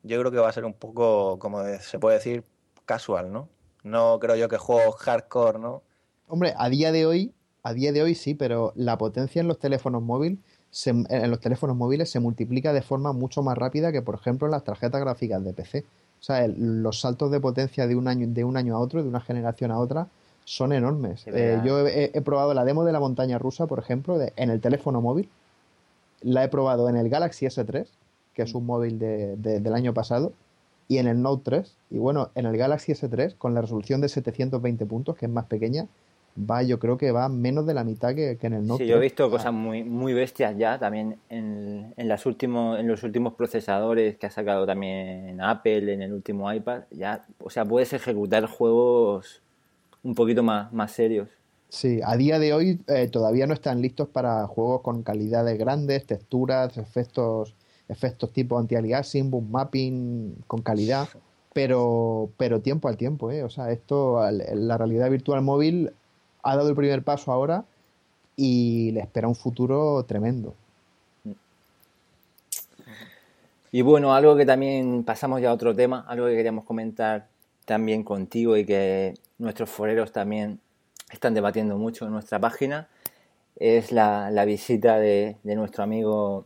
yo 0.03 0.19
creo 0.19 0.31
que 0.31 0.37
va 0.37 0.49
a 0.49 0.53
ser 0.53 0.65
un 0.65 0.73
poco, 0.73 1.39
como 1.39 1.63
se 1.79 1.99
puede 1.99 2.17
decir, 2.17 2.43
casual, 2.85 3.31
¿no? 3.31 3.47
No 3.83 4.19
creo 4.19 4.35
yo 4.35 4.49
que 4.49 4.57
juegos 4.57 4.95
hardcore, 4.97 5.59
¿no? 5.59 5.81
Hombre, 6.27 6.53
a 6.57 6.69
día 6.69 6.91
de 6.91 7.05
hoy, 7.05 7.33
a 7.63 7.73
día 7.73 7.91
de 7.91 8.01
hoy 8.01 8.15
sí, 8.15 8.33
pero 8.33 8.73
la 8.75 8.97
potencia 8.97 9.39
en 9.39 9.47
los 9.47 9.59
teléfonos 9.59 10.01
móviles 10.01 10.39
en 10.85 11.29
los 11.29 11.39
teléfonos 11.39 11.75
móviles 11.75 12.09
se 12.09 12.19
multiplica 12.19 12.71
de 12.71 12.81
forma 12.81 13.11
mucho 13.11 13.43
más 13.43 13.57
rápida 13.57 13.91
que, 13.91 14.01
por 14.01 14.15
ejemplo, 14.15 14.47
en 14.47 14.51
las 14.51 14.63
tarjetas 14.63 15.01
gráficas 15.01 15.43
de 15.43 15.53
PC. 15.53 15.85
O 16.19 16.23
sea, 16.23 16.47
los 16.47 17.01
saltos 17.01 17.31
de 17.31 17.39
potencia 17.39 17.87
de 17.87 17.95
un 17.95 18.07
año 18.07 18.27
de 18.29 18.43
un 18.43 18.55
año 18.55 18.75
a 18.75 18.79
otro, 18.79 19.01
de 19.03 19.09
una 19.09 19.19
generación 19.19 19.71
a 19.71 19.79
otra, 19.79 20.07
son 20.45 20.71
enormes. 20.71 21.25
Eh, 21.27 21.59
yo 21.65 21.85
he, 21.87 22.21
probado 22.21 22.53
la 22.53 22.63
demo 22.63 22.85
de 22.85 22.93
la 22.93 22.99
montaña 22.99 23.37
rusa, 23.37 23.67
por 23.67 23.79
ejemplo, 23.79 24.17
en 24.35 24.49
el 24.49 24.61
teléfono 24.61 25.01
móvil. 25.01 25.29
La 26.21 26.43
he 26.43 26.47
probado 26.47 26.87
en 26.87 26.95
el 26.95 27.09
Galaxy 27.09 27.47
S3, 27.47 27.87
que 28.33 28.43
es 28.43 28.53
un 28.53 28.65
móvil 28.65 28.99
del 28.99 29.73
año 29.73 29.93
pasado, 29.93 30.33
y 30.87 30.97
en 30.97 31.07
el 31.07 31.21
Note 31.21 31.43
3. 31.45 31.77
Y 31.91 31.97
bueno, 31.97 32.31
en 32.35 32.45
el 32.45 32.57
Galaxy 32.57 32.91
S3, 32.91 33.35
con 33.37 33.53
la 33.53 33.61
resolución 33.61 34.01
de 34.01 34.09
720 34.09 34.85
puntos, 34.85 35.15
que 35.15 35.25
es 35.25 35.31
más 35.31 35.45
pequeña, 35.45 35.87
va, 36.37 36.63
yo 36.63 36.79
creo 36.79 36.97
que 36.97 37.11
va 37.11 37.29
menos 37.29 37.65
de 37.65 37.73
la 37.73 37.83
mitad 37.83 38.13
que, 38.15 38.37
en 38.41 38.53
el 38.53 38.65
Note. 38.65 38.83
Sí, 38.83 38.89
yo 38.89 38.97
he 38.97 38.99
visto 38.99 39.29
cosas 39.29 39.53
muy, 39.53 39.83
muy 39.83 40.13
bestias 40.13 40.57
ya 40.57 40.79
también 40.79 41.17
en, 41.29 41.93
en, 41.95 42.07
las 42.07 42.25
últimos, 42.25 42.79
en 42.79 42.87
los 42.87 43.03
últimos 43.03 43.33
procesadores 43.33 44.17
que 44.17 44.27
ha 44.27 44.31
sacado 44.31 44.65
también 44.65 45.39
Apple, 45.41 45.93
en 45.93 46.01
el 46.01 46.13
último 46.13 46.51
iPad. 46.51 46.83
Ya, 46.91 47.25
o 47.39 47.49
sea, 47.49 47.65
puedes 47.65 47.93
ejecutar 47.93 48.45
juegos 48.45 49.41
un 50.03 50.15
poquito 50.15 50.43
más, 50.43 50.71
más 50.73 50.91
serios. 50.91 51.29
Sí, 51.69 52.01
a 52.03 52.17
día 52.17 52.37
de 52.37 52.53
hoy 52.53 52.81
eh, 52.87 53.07
todavía 53.07 53.47
no 53.47 53.53
están 53.53 53.81
listos 53.81 54.09
para 54.09 54.45
juegos 54.45 54.81
con 54.81 55.03
calidades 55.03 55.57
grandes, 55.57 56.05
texturas, 56.05 56.77
efectos, 56.77 57.55
efectos 57.91 58.31
tipo 58.31 58.57
anti-aliasing, 58.57 59.29
boom 59.29 59.51
mapping 59.51 60.35
con 60.47 60.61
calidad, 60.61 61.09
pero, 61.53 62.29
pero 62.37 62.61
tiempo 62.61 62.87
al 62.87 62.97
tiempo, 62.97 63.29
¿eh? 63.31 63.43
O 63.43 63.49
sea, 63.49 63.71
esto, 63.71 64.21
la 64.31 64.77
realidad 64.77 65.09
virtual 65.09 65.41
móvil 65.41 65.91
ha 66.43 66.55
dado 66.55 66.69
el 66.69 66.75
primer 66.75 67.03
paso 67.03 67.31
ahora 67.31 67.65
y 68.35 68.91
le 68.91 69.01
espera 69.01 69.27
un 69.27 69.35
futuro 69.35 70.03
tremendo. 70.05 70.55
Y 73.73 73.81
bueno, 73.83 74.13
algo 74.13 74.35
que 74.35 74.45
también 74.45 75.03
pasamos 75.03 75.41
ya 75.41 75.49
a 75.49 75.53
otro 75.53 75.75
tema, 75.75 76.05
algo 76.07 76.27
que 76.27 76.35
queríamos 76.35 76.65
comentar 76.65 77.27
también 77.65 78.03
contigo 78.03 78.57
y 78.57 78.65
que 78.65 79.13
nuestros 79.37 79.69
foreros 79.69 80.11
también 80.11 80.59
están 81.11 81.33
debatiendo 81.33 81.77
mucho 81.77 82.05
en 82.05 82.11
nuestra 82.11 82.39
página, 82.39 82.89
es 83.55 83.91
la, 83.91 84.43
visita 84.45 84.97
de, 84.97 85.37
nuestro 85.43 85.83
amigo 85.83 86.45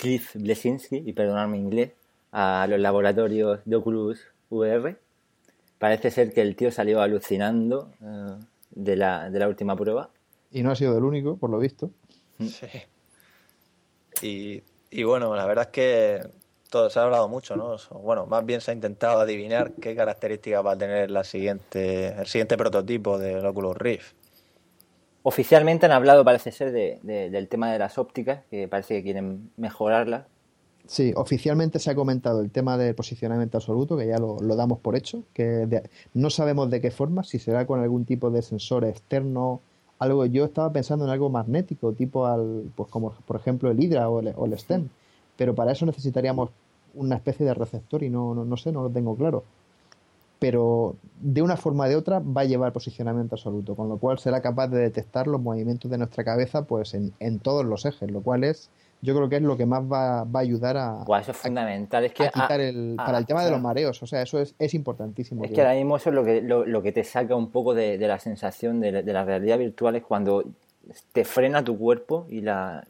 Cliff 0.00 0.34
Blesinski, 0.34 1.02
y 1.04 1.12
perdonadme 1.12 1.58
inglés, 1.58 1.92
a 2.32 2.66
los 2.68 2.80
laboratorios 2.80 3.60
de 3.66 3.76
Oculus 3.76 4.18
VR. 4.48 4.96
Parece 5.78 6.10
ser 6.10 6.32
que 6.32 6.40
el 6.40 6.56
tío 6.56 6.72
salió 6.72 7.02
alucinando 7.02 7.92
eh, 8.02 8.36
de 8.70 8.96
la, 8.96 9.28
de 9.28 9.38
la 9.38 9.46
última 9.46 9.76
prueba. 9.76 10.08
Y 10.50 10.62
no 10.62 10.70
ha 10.70 10.76
sido 10.76 10.96
el 10.96 11.04
único, 11.04 11.36
por 11.36 11.50
lo 11.50 11.58
visto. 11.58 11.90
Mm. 12.38 12.46
Sí. 12.46 12.66
Y, 14.22 14.62
y 14.90 15.02
bueno, 15.02 15.34
la 15.36 15.44
verdad 15.44 15.66
es 15.66 15.70
que 15.70 16.30
todo 16.70 16.88
se 16.88 16.98
ha 16.98 17.02
hablado 17.02 17.28
mucho, 17.28 17.56
¿no? 17.56 17.76
Bueno, 18.00 18.24
más 18.24 18.46
bien 18.46 18.62
se 18.62 18.70
ha 18.70 18.74
intentado 18.74 19.20
adivinar 19.20 19.72
qué 19.72 19.94
características 19.94 20.64
va 20.64 20.72
a 20.72 20.78
tener 20.78 21.10
la 21.10 21.24
siguiente, 21.24 22.08
el 22.18 22.26
siguiente 22.26 22.56
prototipo 22.56 23.18
del 23.18 23.44
Oculus 23.44 23.76
Rift. 23.76 24.14
Oficialmente 25.22 25.86
han 25.86 25.92
hablado, 25.92 26.24
parece 26.24 26.50
ser, 26.50 26.72
de, 26.72 26.98
del 27.02 27.48
tema 27.48 27.70
de 27.72 27.78
las 27.78 27.98
ópticas, 27.98 28.40
que 28.50 28.68
parece 28.68 28.94
que 28.94 29.02
quieren 29.02 29.50
mejorarlas. 29.56 30.24
Sí, 30.86 31.12
oficialmente 31.14 31.78
se 31.78 31.90
ha 31.90 31.94
comentado 31.94 32.40
el 32.40 32.50
tema 32.50 32.76
del 32.76 32.94
posicionamiento 32.94 33.58
absoluto, 33.58 33.96
que 33.96 34.06
ya 34.06 34.18
lo, 34.18 34.38
damos 34.56 34.80
por 34.80 34.96
hecho, 34.96 35.22
que 35.34 35.82
no 36.14 36.30
sabemos 36.30 36.70
de 36.70 36.80
qué 36.80 36.90
forma, 36.90 37.22
si 37.22 37.38
será 37.38 37.66
con 37.66 37.80
algún 37.80 38.04
tipo 38.04 38.30
de 38.30 38.42
sensor 38.42 38.84
externo, 38.84 39.60
algo. 39.98 40.26
Yo 40.26 40.46
estaba 40.46 40.72
pensando 40.72 41.04
en 41.04 41.12
algo 41.12 41.28
magnético, 41.28 41.92
tipo 41.92 42.26
al, 42.26 42.72
pues 42.74 42.88
como 42.88 43.12
por 43.12 43.36
ejemplo 43.36 43.70
el 43.70 43.78
Hydra 43.78 44.08
o 44.08 44.46
el, 44.46 44.58
STEM, 44.58 44.88
pero 45.36 45.54
para 45.54 45.72
eso 45.72 45.86
necesitaríamos 45.86 46.50
una 46.94 47.16
especie 47.16 47.46
de 47.46 47.54
receptor 47.54 48.02
y 48.02 48.10
no, 48.10 48.34
no, 48.34 48.56
sé, 48.56 48.72
no 48.72 48.82
lo 48.82 48.90
tengo 48.90 49.14
claro. 49.16 49.44
Pero 50.40 50.96
de 51.20 51.42
una 51.42 51.56
forma 51.56 51.84
o 51.84 51.88
de 51.88 51.94
otra 51.94 52.18
va 52.18 52.40
a 52.40 52.44
llevar 52.44 52.72
posicionamiento 52.72 53.36
absoluto, 53.36 53.76
con 53.76 53.88
lo 53.88 53.98
cual 53.98 54.18
será 54.18 54.40
capaz 54.40 54.68
de 54.68 54.78
detectar 54.78 55.28
los 55.28 55.40
movimientos 55.40 55.88
de 55.90 55.98
nuestra 55.98 56.24
cabeza 56.24 56.62
pues 56.62 56.94
en, 56.94 57.12
en 57.20 57.38
todos 57.38 57.64
los 57.64 57.84
ejes, 57.86 58.10
lo 58.10 58.22
cual 58.22 58.42
es 58.42 58.70
yo 59.02 59.14
creo 59.14 59.28
que 59.28 59.36
es 59.36 59.42
lo 59.42 59.56
que 59.56 59.66
más 59.66 59.82
va, 59.82 60.24
va 60.24 60.40
a 60.40 60.42
ayudar 60.42 60.76
a, 60.76 61.04
eso 61.20 61.30
es 61.30 61.36
fundamental. 61.36 62.04
Es 62.04 62.12
que 62.12 62.24
quitar 62.28 62.60
el, 62.60 62.96
para 62.96 63.18
el 63.18 63.26
tema 63.26 63.44
de 63.44 63.50
los 63.50 63.60
mareos. 63.60 64.02
O 64.02 64.06
sea, 64.06 64.22
eso 64.22 64.38
es, 64.38 64.54
es 64.58 64.74
importantísimo. 64.74 65.44
Es 65.44 65.52
que 65.52 65.60
ahora 65.60 65.74
mismo 65.74 65.96
eso 65.96 66.10
es 66.10 66.14
lo 66.14 66.24
que, 66.24 66.42
lo, 66.42 66.82
que 66.82 66.92
te 66.92 67.02
saca 67.04 67.34
un 67.34 67.50
poco 67.50 67.74
de, 67.74 67.96
la 67.98 68.18
sensación 68.18 68.80
de, 68.80 69.02
la 69.02 69.24
realidad 69.24 69.58
virtual 69.58 69.96
es 69.96 70.02
cuando 70.02 70.44
te 71.12 71.24
frena 71.24 71.64
tu 71.64 71.78
cuerpo 71.78 72.26
y 72.28 72.42
la... 72.42 72.86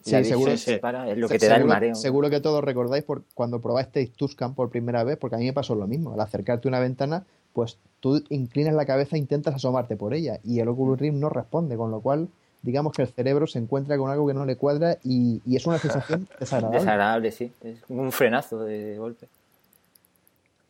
sí, 0.00 0.24
seguro, 0.24 0.56
se 0.56 0.78
para, 0.78 1.10
es 1.10 1.18
lo 1.18 1.28
que 1.28 1.38
te 1.38 1.48
da 1.48 1.56
el 1.56 1.64
mareo. 1.64 1.94
Seguro 1.94 2.30
que 2.30 2.40
todos 2.40 2.62
recordáis 2.64 3.04
por 3.04 3.22
cuando 3.34 3.60
probasteis 3.60 4.12
Tuscan 4.12 4.54
por 4.54 4.70
primera 4.70 5.04
vez, 5.04 5.18
porque 5.18 5.36
a 5.36 5.38
mí 5.38 5.46
me 5.46 5.52
pasó 5.52 5.74
lo 5.74 5.86
mismo. 5.86 6.14
Al 6.14 6.20
acercarte 6.20 6.68
a 6.68 6.70
una 6.70 6.80
ventana, 6.80 7.24
pues 7.52 7.78
tú 8.00 8.22
inclinas 8.28 8.74
la 8.74 8.86
cabeza 8.86 9.16
e 9.16 9.18
intentas 9.18 9.54
asomarte 9.54 9.96
por 9.96 10.14
ella 10.14 10.38
y 10.44 10.60
el 10.60 10.68
Oculus 10.68 10.98
Rift 10.98 11.16
no 11.16 11.28
responde, 11.28 11.76
con 11.76 11.90
lo 11.90 12.00
cual 12.00 12.28
digamos 12.62 12.92
que 12.92 13.02
el 13.02 13.08
cerebro 13.08 13.46
se 13.46 13.58
encuentra 13.58 13.96
con 13.96 14.10
algo 14.10 14.26
que 14.26 14.34
no 14.34 14.44
le 14.44 14.56
cuadra 14.56 14.98
y, 15.02 15.40
es 15.54 15.66
una 15.66 15.78
sensación 15.78 16.28
desagradable. 16.40 16.78
Desagradable, 16.78 17.32
sí. 17.32 17.52
Es 17.62 17.78
un 17.88 18.12
frenazo 18.12 18.64
de, 18.64 18.98
golpe. 18.98 19.28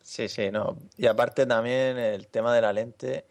Sí, 0.01 0.27
sí, 0.27 0.51
no. 0.51 0.77
Y 0.97 1.07
aparte 1.07 1.45
también 1.45 1.97
el 1.97 2.27
tema 2.27 2.53
de 2.53 2.61
la 2.61 2.73
lente, 2.73 3.25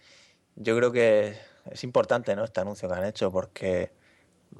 yo 0.57 0.77
creo 0.77 0.93
que 0.93 1.35
es 1.71 1.85
importante, 1.85 2.35
¿no? 2.37 2.45
Este 2.45 2.61
anuncio 2.61 2.89
que 2.89 2.95
han 2.95 3.05
hecho, 3.05 3.31
porque 3.31 3.91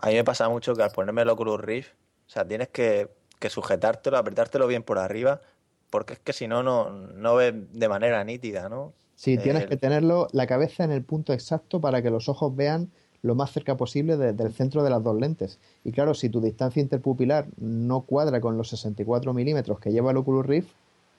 a 0.01 0.09
mí 0.09 0.15
me 0.15 0.25
pasa 0.25 0.49
mucho 0.49 0.75
que 0.75 0.83
al 0.83 0.91
ponerme 0.91 1.23
el 1.23 1.29
Oculus 1.29 1.61
Rift, 1.61 1.91
o 2.27 2.31
sea, 2.31 2.47
tienes 2.47 2.69
que, 2.69 3.09
sujetártelo, 3.49 4.17
apretártelo 4.17 4.67
bien 4.67 4.83
por 4.83 4.99
arriba, 4.99 5.41
porque 5.91 6.15
es 6.15 6.19
que 6.21 6.33
si 6.33 6.47
no, 6.47 6.63
no 6.63 7.35
ves 7.35 7.55
de 7.73 7.89
manera 7.89 8.23
nítida, 8.23 8.69
¿no? 8.69 8.93
Sí, 9.17 9.37
tienes 9.37 9.67
que 9.67 9.77
tenerlo 9.77 10.29
la 10.33 10.47
cabeza 10.47 10.85
en 10.85 10.93
el 10.93 11.03
punto 11.03 11.33
exacto 11.33 11.81
para 11.81 12.01
que 12.01 12.11
los 12.11 12.29
ojos 12.29 12.57
vean 12.57 12.91
lo 13.23 13.35
más 13.35 13.53
cerca 13.53 13.77
posible 13.77 14.17
del 14.17 14.53
centro 14.55 14.83
de 14.83 14.89
las 14.89 15.03
dos 15.03 15.19
lentes. 15.21 15.59
Y 15.85 15.93
claro, 15.93 16.15
si 16.15 16.31
tu 16.31 16.41
distancia 16.41 16.81
interpupilar 16.81 17.47
no 17.59 18.01
cuadra 18.03 18.41
con 18.41 18.57
los 18.57 18.71
64 18.71 19.35
milímetros 19.35 19.79
que 19.79 19.93
lleva 19.93 20.13
el 20.13 20.17
Oculus 20.17 20.47
Rift, 20.47 20.71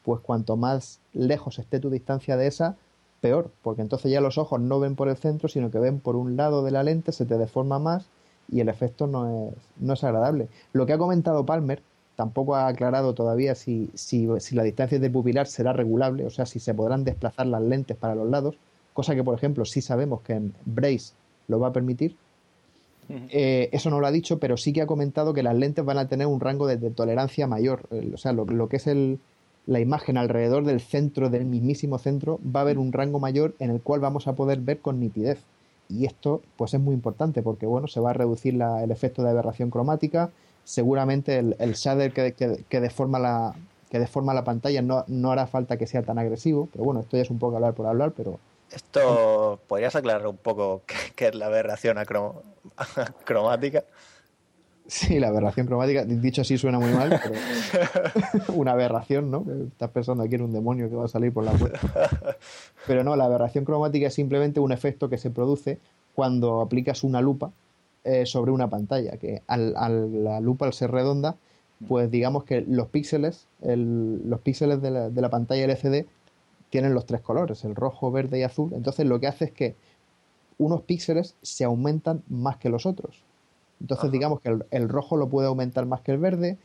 pues 0.03 0.19
cuanto 0.21 0.57
más 0.57 0.99
lejos 1.13 1.59
esté 1.59 1.79
tu 1.79 1.91
distancia 1.91 2.37
de 2.37 2.47
esa, 2.47 2.75
peor, 3.19 3.51
porque 3.61 3.83
entonces 3.83 4.11
ya 4.11 4.19
los 4.19 4.39
ojos 4.39 4.59
no 4.59 4.79
ven 4.79 4.95
por 4.95 5.09
el 5.09 5.17
centro, 5.17 5.47
sino 5.47 5.69
que 5.69 5.77
ven 5.77 5.99
por 5.99 6.15
un 6.15 6.35
lado 6.35 6.63
de 6.63 6.71
la 6.71 6.81
lente, 6.81 7.11
se 7.11 7.25
te 7.25 7.37
deforma 7.37 7.77
más 7.77 8.09
y 8.51 8.59
el 8.59 8.69
efecto 8.69 9.07
no 9.07 9.49
es, 9.49 9.55
no 9.79 9.93
es 9.93 10.03
agradable. 10.03 10.49
Lo 10.73 10.85
que 10.85 10.93
ha 10.93 10.97
comentado 10.97 11.45
Palmer 11.45 11.81
tampoco 12.15 12.55
ha 12.55 12.67
aclarado 12.67 13.13
todavía 13.13 13.55
si, 13.55 13.89
si, 13.95 14.27
si 14.39 14.55
la 14.55 14.63
distancia 14.63 14.97
interpupilar 14.97 15.47
será 15.47 15.73
regulable, 15.73 16.25
o 16.25 16.29
sea, 16.29 16.45
si 16.45 16.59
se 16.59 16.73
podrán 16.73 17.03
desplazar 17.03 17.47
las 17.47 17.61
lentes 17.61 17.97
para 17.97 18.15
los 18.15 18.29
lados, 18.29 18.55
cosa 18.93 19.15
que, 19.15 19.23
por 19.23 19.35
ejemplo, 19.35 19.65
sí 19.65 19.81
sabemos 19.81 20.21
que 20.21 20.33
en 20.33 20.53
Brace 20.65 21.13
lo 21.47 21.59
va 21.59 21.69
a 21.69 21.73
permitir. 21.73 22.15
Eh, 23.09 23.69
eso 23.73 23.89
no 23.89 23.99
lo 23.99 24.07
ha 24.07 24.11
dicho, 24.11 24.39
pero 24.39 24.55
sí 24.55 24.71
que 24.71 24.81
ha 24.81 24.87
comentado 24.87 25.33
que 25.33 25.43
las 25.43 25.55
lentes 25.55 25.83
van 25.83 25.97
a 25.97 26.07
tener 26.07 26.27
un 26.27 26.39
rango 26.39 26.67
de, 26.67 26.77
tolerancia 26.91 27.47
mayor. 27.47 27.89
o 28.13 28.17
sea, 28.17 28.31
lo, 28.31 28.69
que 28.69 28.77
es 28.77 28.87
el, 28.87 29.19
la 29.65 29.79
imagen 29.79 30.17
alrededor 30.17 30.63
del 30.63 30.79
centro, 30.79 31.29
del 31.29 31.45
mismísimo 31.45 31.97
centro, 31.97 32.39
va 32.43 32.61
a 32.61 32.63
haber 32.63 32.77
un 32.77 32.93
rango 32.93 33.19
mayor 33.19 33.53
en 33.59 33.71
el 33.71 33.81
cual 33.81 33.99
vamos 33.99 34.27
a 34.27 34.33
poder 34.33 34.59
ver 34.59 34.79
con 34.79 34.99
nitidez. 34.99 35.39
Y 35.91 36.05
esto, 36.05 36.41
pues 36.57 36.73
es 36.73 36.79
muy 36.79 36.93
importante 36.93 37.41
porque, 37.41 37.65
bueno, 37.65 37.87
se 37.87 37.99
va 37.99 38.11
a 38.11 38.13
reducir 38.13 38.59
el 38.61 38.91
efecto 38.91 39.23
de 39.23 39.29
aberración 39.29 39.69
cromática. 39.69 40.29
Seguramente 40.63 41.39
el, 41.39 41.73
shader 41.73 42.13
que, 42.13 42.33
que, 42.33 42.79
deforma 42.79 43.19
la, 43.19 43.55
que 43.89 43.99
deforma 43.99 44.33
la 44.33 44.43
pantalla 44.43 44.81
no, 44.81 45.03
no 45.07 45.31
hará 45.31 45.47
falta 45.47 45.77
que 45.77 45.87
sea 45.87 46.03
tan 46.03 46.17
agresivo. 46.17 46.69
Pero 46.71 46.85
bueno, 46.85 47.01
esto 47.01 47.17
ya 47.17 47.23
es 47.23 47.29
un 47.29 47.39
poco 47.39 47.57
hablar 47.57 47.73
por 47.73 47.87
hablar, 47.87 48.13
pero 48.15 48.39
esto, 48.71 49.59
¿podrías 49.67 49.95
aclarar 49.95 50.27
un 50.27 50.37
poco 50.37 50.81
qué, 51.15 51.27
es 51.27 51.35
la 51.35 51.47
aberración 51.47 51.97
cromática? 53.25 53.83
Sí, 54.91 55.21
la 55.21 55.29
aberración 55.29 55.67
cromática, 55.67 56.03
dicho 56.03 56.41
así 56.41 56.57
suena 56.57 56.77
muy 56.77 56.91
mal, 56.91 57.17
pero 57.23 57.35
una 58.59 58.73
aberración, 58.73 59.31
¿no? 59.31 59.45
Estás 59.69 59.89
pensando 59.91 60.21
aquí 60.21 60.35
en 60.35 60.41
un 60.41 60.51
demonio 60.51 60.89
que 60.89 60.97
va 60.97 61.05
a 61.05 61.07
salir 61.07 61.31
por 61.31 61.45
la 61.45 61.53
puerta. 61.53 61.79
Pero 62.87 63.01
no, 63.01 63.15
la 63.15 63.23
aberración 63.23 63.63
cromática 63.63 64.07
es 64.07 64.13
simplemente 64.13 64.59
un 64.59 64.73
efecto 64.73 65.07
que 65.07 65.17
se 65.17 65.29
produce 65.29 65.79
cuando 66.13 66.59
aplicas 66.59 67.05
una 67.05 67.21
lupa 67.21 67.53
eh, 68.03 68.25
sobre 68.25 68.51
una 68.51 68.69
pantalla, 68.69 69.15
que 69.15 69.41
al, 69.47 69.71
la 70.25 70.41
lupa 70.41 70.65
al 70.65 70.73
ser 70.73 70.91
redonda, 70.91 71.37
pues 71.87 72.11
digamos 72.11 72.43
que 72.43 72.59
los 72.59 72.89
píxeles, 72.89 73.47
los 73.61 74.41
píxeles 74.41 74.81
de 74.81 74.91
la, 74.91 75.09
de 75.09 75.21
la 75.21 75.29
pantalla 75.29 75.63
LCD 75.63 76.05
tienen 76.69 76.93
los 76.93 77.05
tres 77.05 77.21
colores, 77.21 77.63
el 77.63 77.75
rojo, 77.75 78.11
verde 78.11 78.39
y 78.39 78.43
azul. 78.43 78.73
Entonces 78.73 79.05
lo 79.05 79.21
que 79.21 79.27
hace 79.27 79.45
es 79.45 79.51
que 79.53 79.77
unos 80.57 80.81
píxeles 80.81 81.37
se 81.41 81.63
aumentan 81.63 82.23
más 82.27 82.57
que 82.57 82.67
los 82.67 82.85
otros. 82.85 83.23
Entonces 83.81 84.11
digamos 84.11 84.39
que 84.41 84.59
el, 84.69 84.89
rojo 84.89 85.17
lo 85.17 85.27
puede 85.27 85.47
aumentar 85.47 85.85
más 85.85 86.01
que 86.01 86.11
el 86.11 86.19
verde 86.19 86.57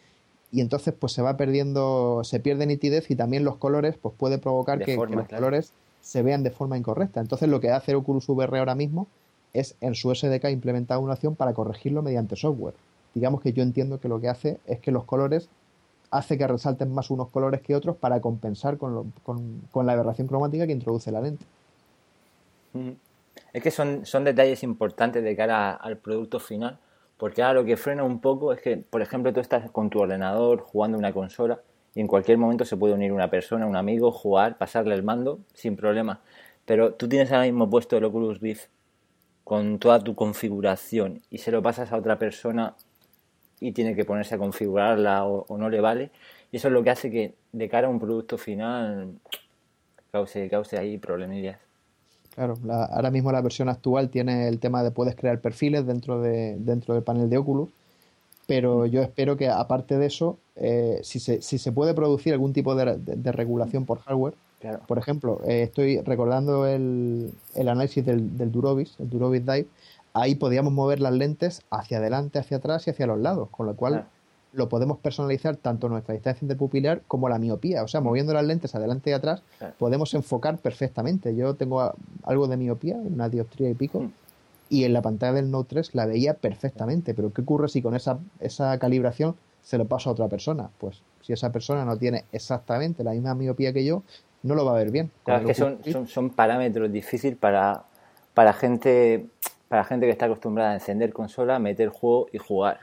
y 0.52 0.61
entonces 0.61 0.94
pues 0.98 1.12
se 1.12 1.22
va 1.22 1.37
perdiendo, 1.37 2.22
se 2.22 2.40
pierde 2.40 2.66
nitidez 2.66 3.11
y 3.11 3.16
también 3.16 3.44
los 3.44 3.57
colores 3.57 3.96
pues 4.00 4.14
puede 4.16 4.38
provocar 4.38 4.85
que, 4.85 4.96
los 4.96 5.29
colores 5.29 5.72
se 6.02 6.22
vean 6.22 6.42
de 6.42 6.50
forma 6.50 6.76
incorrecta. 6.76 7.20
Entonces 7.20 7.48
lo 7.48 7.61
que 7.61 7.70
hace 7.70 7.94
Oculus 7.94 8.29
VR 8.29 8.59
ahora 8.59 8.74
mismo 8.74 9.09
es 9.55 9.74
en 9.81 9.94
su 9.94 10.14
SDK 10.14 10.50
implementar 10.50 10.98
una 10.98 11.14
acción 11.14 11.35
para 11.35 11.55
corregirlo 11.55 12.02
mediante 12.02 12.37
software. 12.37 12.74
Digamos 13.14 13.40
que 13.40 13.52
yo 13.55 13.62
entiendo 13.62 13.98
que 13.98 14.09
lo 14.09 14.20
que 14.20 14.29
hace 14.29 14.61
es 14.66 14.79
que 14.79 14.90
los 14.90 15.05
colores 15.05 15.48
hace 16.11 16.38
que 16.38 16.46
resalten 16.46 16.92
más 16.92 17.11
unos 17.11 17.31
colores 17.31 17.62
que 17.62 17.74
otros 17.74 17.96
para 17.96 18.20
compensar 18.20 18.76
con, 18.76 19.12
con, 19.22 19.87
la 19.87 19.92
aberración 19.92 20.29
cromática 20.29 20.66
que 20.66 20.72
introduce 20.72 21.11
la 21.11 21.20
lente. 21.20 21.44
Es 23.52 23.62
que 23.62 23.70
son, 23.70 24.05
son 24.05 24.24
detalles 24.24 24.62
importantes 24.62 25.24
de 25.24 25.35
cara 25.35 25.72
al 25.72 25.96
producto 25.96 26.38
final, 26.38 26.79
porque 27.16 27.42
ahora 27.42 27.61
lo 27.61 27.64
que 27.64 27.76
frena 27.76 28.05
un 28.05 28.20
poco 28.20 28.52
es 28.52 28.61
que, 28.61 28.76
por 28.76 29.02
ejemplo, 29.02 29.33
tú 29.33 29.40
estás 29.40 29.70
con 29.70 29.90
tu 29.90 30.00
ordenador 30.00 30.61
jugando 30.61 30.98
una 30.98 31.12
consola 31.12 31.61
y 31.94 32.00
en 32.00 32.07
cualquier 32.07 32.37
momento 32.38 32.64
se 32.64 32.76
puede 32.76 32.94
unir 32.94 33.12
una 33.12 33.31
persona, 33.31 33.66
un 33.66 33.76
amigo, 33.76 34.12
jugar, 34.12 34.59
pasarle 34.59 34.94
el 34.94 35.02
mando 35.02 35.40
sin 35.55 35.76
problema. 35.76 36.20
Pero 36.66 36.94
tú 36.94 37.09
tienes 37.09 37.33
ahora 37.33 37.44
mismo 37.44 37.70
puesto 37.70 37.96
el 37.96 38.05
Oculus 38.05 38.40
Rift 38.40 38.68
con 39.44 39.79
toda 39.79 40.00
tu 40.00 40.14
configuración 40.14 41.22
y 41.31 41.38
se 41.38 41.52
lo 41.52 41.62
pasas 41.62 41.92
a 41.92 41.96
otra 41.96 42.18
persona 42.18 42.74
y 43.61 43.72
tiene 43.72 43.94
que 43.94 44.05
ponerse 44.05 44.35
a 44.35 44.38
configurarla 44.38 45.24
o, 45.24 45.57
no 45.57 45.70
le 45.70 45.81
vale. 45.81 46.11
Y 46.52 46.59
eso 46.59 46.68
es 46.68 46.74
lo 46.74 46.83
que 46.83 46.90
hace 46.90 47.11
que 47.11 47.35
de 47.52 47.68
cara 47.68 47.87
a 47.87 47.90
un 47.90 47.98
producto 47.98 48.37
final 48.38 49.18
cause, 50.12 50.50
cause 50.50 50.76
ahí 50.76 50.98
problemillas. 50.98 51.65
Claro, 52.37 52.57
ahora 52.68 53.11
mismo 53.11 53.33
la 53.33 53.40
versión 53.40 53.68
actual 53.68 54.11
tiene 54.11 54.46
el 54.46 54.61
tema 54.61 54.83
de 54.83 54.90
puedes 54.90 55.16
crear 55.16 55.40
perfiles 55.40 55.87
dentro, 55.87 56.20
de, 56.20 56.57
dentro 56.59 56.94
del 56.94 57.03
panel 57.03 57.31
de 57.31 57.38
Oculus, 57.38 57.70
pero 58.46 58.87
yo 58.87 59.03
espero 59.03 59.37
que 59.37 59.49
aparte 59.49 59.96
de 59.96 60.07
eso, 60.07 60.38
eh, 60.55 61.01
si, 61.03 61.18
se, 61.18 61.40
si 61.40 61.57
se 61.57 61.72
puede 61.72 61.94
producir 61.94 62.35
algún 62.35 62.53
tipo 62.53 62.75
de, 62.75 62.99
de 62.99 63.33
regulación 63.33 63.87
por 63.87 64.01
hardware, 64.01 64.35
por 64.87 64.99
ejemplo, 64.99 65.40
eh, 65.46 65.62
estoy 65.62 66.01
recordando 66.01 66.66
el, 66.66 67.33
el 67.55 67.68
análisis 67.68 68.05
del, 68.05 68.37
del, 68.37 68.53
Durovis, 68.53 68.96
el 68.99 69.09
Durovis 69.11 69.44
Dive, 69.44 69.66
ahí 70.12 70.35
podíamos 70.35 70.72
mover 70.72 71.01
las 71.01 71.12
lentes 71.12 71.62
hacia 71.70 71.99
adelante, 71.99 72.38
hacia 72.38 72.57
atrás 72.57 72.87
y 72.87 72.90
hacia 72.90 73.07
los 73.07 73.18
lados, 73.18 73.49
con 73.51 73.66
lo 73.66 73.77
cual 73.77 74.07
lo 74.53 74.68
podemos 74.68 74.99
personalizar 74.99 75.57
tanto 75.57 75.88
nuestra 75.88 76.14
distancia 76.14 76.44
interpupilar 76.44 77.03
como 77.07 77.29
la 77.29 77.38
miopía. 77.38 77.83
O 77.83 77.88
sea, 77.88 78.01
moviendo 78.01 78.33
las 78.33 78.44
lentes 78.44 78.75
adelante 78.75 79.11
y 79.11 79.12
atrás 79.12 79.42
podemos 79.79 80.14
enfocar 80.14 80.59
perfectamente. 80.59 81.37
Yo 81.37 81.55
tengo 81.55 81.92
algo 82.26 82.46
de 82.48 82.56
miopía, 82.56 82.96
una 82.96 83.28
dioptría 83.28 83.70
y 83.70 83.74
pico, 83.74 84.00
mm. 84.00 84.12
y 84.68 84.84
en 84.84 84.92
la 84.92 85.00
pantalla 85.00 85.32
del 85.32 85.50
Note 85.50 85.70
3 85.70 85.94
la 85.94 86.06
veía 86.06 86.34
perfectamente. 86.34 87.14
Pero 87.14 87.32
¿qué 87.32 87.40
ocurre 87.40 87.68
si 87.68 87.80
con 87.80 87.94
esa, 87.94 88.18
esa 88.40 88.78
calibración 88.78 89.36
se 89.62 89.78
lo 89.78 89.86
paso 89.86 90.10
a 90.10 90.12
otra 90.12 90.28
persona? 90.28 90.68
Pues 90.78 91.00
si 91.22 91.32
esa 91.32 91.50
persona 91.50 91.84
no 91.84 91.96
tiene 91.96 92.24
exactamente 92.32 93.02
la 93.02 93.12
misma 93.12 93.34
miopía 93.34 93.72
que 93.72 93.84
yo, 93.84 94.02
no 94.42 94.54
lo 94.54 94.64
va 94.64 94.72
a 94.72 94.76
ver 94.76 94.90
bien. 94.90 95.10
Claro, 95.24 95.46
que 95.46 95.54
son, 95.54 95.78
son, 96.06 96.30
parámetros 96.30 96.92
difíciles 96.92 97.36
para, 97.36 97.84
para, 98.34 98.52
gente, 98.52 99.26
para 99.68 99.84
gente 99.84 100.06
que 100.06 100.12
está 100.12 100.26
acostumbrada 100.26 100.70
a 100.70 100.74
encender 100.74 101.12
consola, 101.12 101.58
meter 101.58 101.88
juego 101.88 102.28
y 102.32 102.38
jugar. 102.38 102.80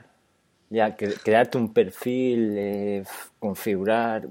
Ya, 0.70 0.96
crearte 0.96 1.56
un 1.58 1.72
perfil, 1.72 2.54
eh, 2.56 3.04
configurar, 3.38 4.26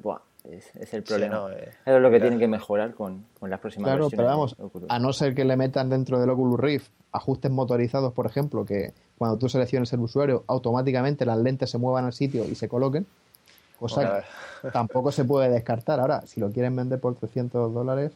es, 0.49 0.93
el 0.93 1.03
problema. 1.03 1.47
Eh, 1.53 1.71
es 1.85 2.01
lo 2.01 2.11
que 2.11 2.19
tienen 2.19 2.39
que 2.39 2.47
mejorar 2.47 2.93
con, 2.93 3.25
las 3.41 3.59
próximas 3.59 3.87
claro, 3.87 4.09
Pero 4.09 4.25
vamos, 4.25 4.55
a 4.89 4.99
no 4.99 5.13
ser 5.13 5.33
que 5.33 5.45
le 5.45 5.55
metan 5.55 5.89
dentro 5.89 6.19
del 6.19 6.29
Oculus 6.29 6.59
Rift 6.59 6.91
ajustes 7.11 7.51
motorizados, 7.51 8.13
por 8.13 8.25
ejemplo, 8.25 8.65
que 8.65 8.93
cuando 9.17 9.37
tú 9.37 9.47
selecciones 9.47 9.93
el 9.93 9.99
usuario, 10.01 10.43
automáticamente 10.47 11.25
las 11.25 11.37
lentes 11.37 11.69
se 11.69 11.77
muevan 11.77 12.05
al 12.05 12.13
sitio 12.13 12.43
y 12.45 12.55
se 12.55 12.67
coloquen, 12.67 13.05
cosa 13.79 14.23
que 14.61 14.71
tampoco 14.71 15.11
se 15.11 15.23
puede 15.23 15.49
descartar. 15.49 15.99
Ahora, 15.99 16.23
si 16.25 16.41
lo 16.41 16.51
quieren 16.51 16.75
vender 16.75 16.99
por 16.99 17.15
300 17.15 17.73
dólares... 17.73 18.11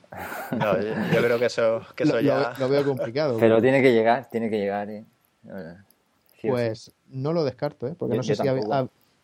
No, 0.52 0.82
yo, 0.82 1.22
creo 1.22 1.40
que 1.40 1.46
eso, 1.46 1.82
que 1.96 2.04
eso 2.04 2.20
ya... 2.22 2.54
Lo, 2.60 2.68
veo 2.68 2.84
complicado. 2.84 3.38
Pero 3.40 3.62
tiene 3.62 3.82
que 3.82 3.94
llegar, 3.94 4.30
tiene 4.30 4.50
que 4.50 4.58
llegar. 4.58 4.90
¿eh? 4.90 5.06
pues 6.42 6.92
no 7.08 7.34
lo 7.34 7.44
descarto, 7.44 7.88
¿eh? 7.88 7.96
porque 7.98 8.18
no 8.18 8.24
sé 8.24 8.36
si 8.36 8.44